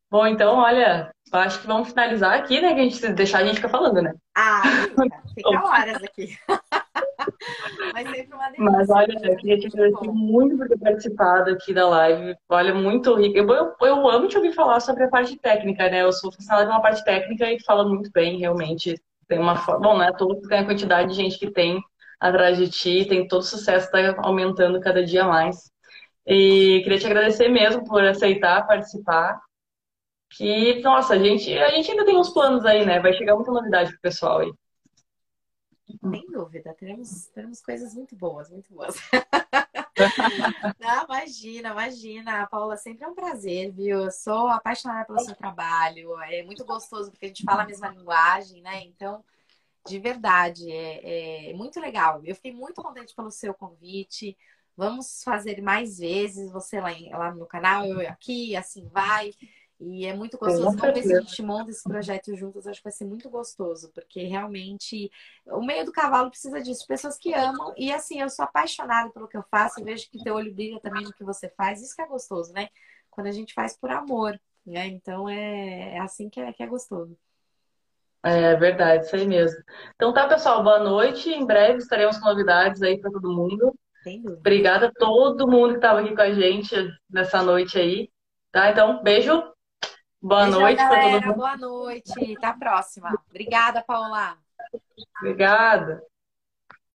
[0.09, 2.73] Bom, então, olha, acho que vamos finalizar aqui, né?
[2.73, 4.13] Que a gente deixar a gente ficar falando, né?
[4.43, 4.63] Ah,
[5.35, 6.35] fica horas aqui.
[7.93, 8.63] Mas sempre uma delícia.
[8.63, 12.35] Mas olha, eu queria te agradecer muito por ter participado aqui da live.
[12.49, 13.37] Olha, muito rico.
[13.37, 16.01] Eu, eu, eu, amo te ouvir falar sobre a parte técnica, né?
[16.01, 18.99] Eu sou funcionária de uma parte técnica e fala muito bem, realmente.
[19.27, 19.81] Tem uma forma.
[19.81, 20.11] Bom, né?
[20.17, 21.79] Todo tem a quantidade de gente que tem
[22.19, 25.71] atrás de ti, tem todo o sucesso, está aumentando cada dia mais.
[26.25, 29.39] E queria te agradecer mesmo por aceitar participar.
[30.31, 32.99] Que, nossa, a gente, a gente ainda tem uns planos aí, né?
[32.99, 34.53] Vai chegar muita novidade pro pessoal aí.
[35.99, 38.95] Sem dúvida, teremos, teremos coisas muito boas, muito boas.
[40.79, 42.47] Não, imagina, imagina.
[42.47, 43.99] Paula, sempre é um prazer, viu?
[44.05, 46.17] Eu sou apaixonada pelo seu trabalho.
[46.21, 48.81] É muito gostoso porque a gente fala a mesma linguagem, né?
[48.83, 49.23] Então,
[49.85, 52.21] de verdade, é, é muito legal.
[52.23, 54.37] Eu fiquei muito contente pelo seu convite.
[54.77, 59.31] Vamos fazer mais vezes, você lá, lá no canal, eu aqui, assim vai.
[59.83, 60.63] E é muito gostoso.
[60.63, 62.67] Vamos ver se a gente monta esse projeto juntos.
[62.67, 65.11] Acho que vai ser muito gostoso, porque realmente
[65.47, 66.85] o meio do cavalo precisa disso.
[66.87, 67.73] Pessoas que amam.
[67.75, 69.79] E assim, eu sou apaixonada pelo que eu faço.
[69.79, 71.81] Eu vejo que teu olho brilha também no que você faz.
[71.81, 72.69] Isso que é gostoso, né?
[73.09, 74.85] Quando a gente faz por amor, né?
[74.85, 77.17] Então é, é assim que é, que é gostoso.
[78.23, 79.63] É verdade, isso aí mesmo.
[79.95, 81.27] Então tá, pessoal, boa noite.
[81.31, 83.73] Em breve estaremos com novidades aí para todo mundo.
[84.37, 86.75] Obrigada a todo mundo que estava aqui com a gente
[87.09, 88.11] nessa noite aí.
[88.51, 88.69] Tá?
[88.69, 89.51] Então, beijo
[90.21, 91.33] Boa Beijo, noite para todo mundo.
[91.35, 92.35] Boa noite.
[92.37, 93.23] Até a próxima.
[93.29, 94.37] Obrigada, Paula.
[95.19, 96.03] Obrigada.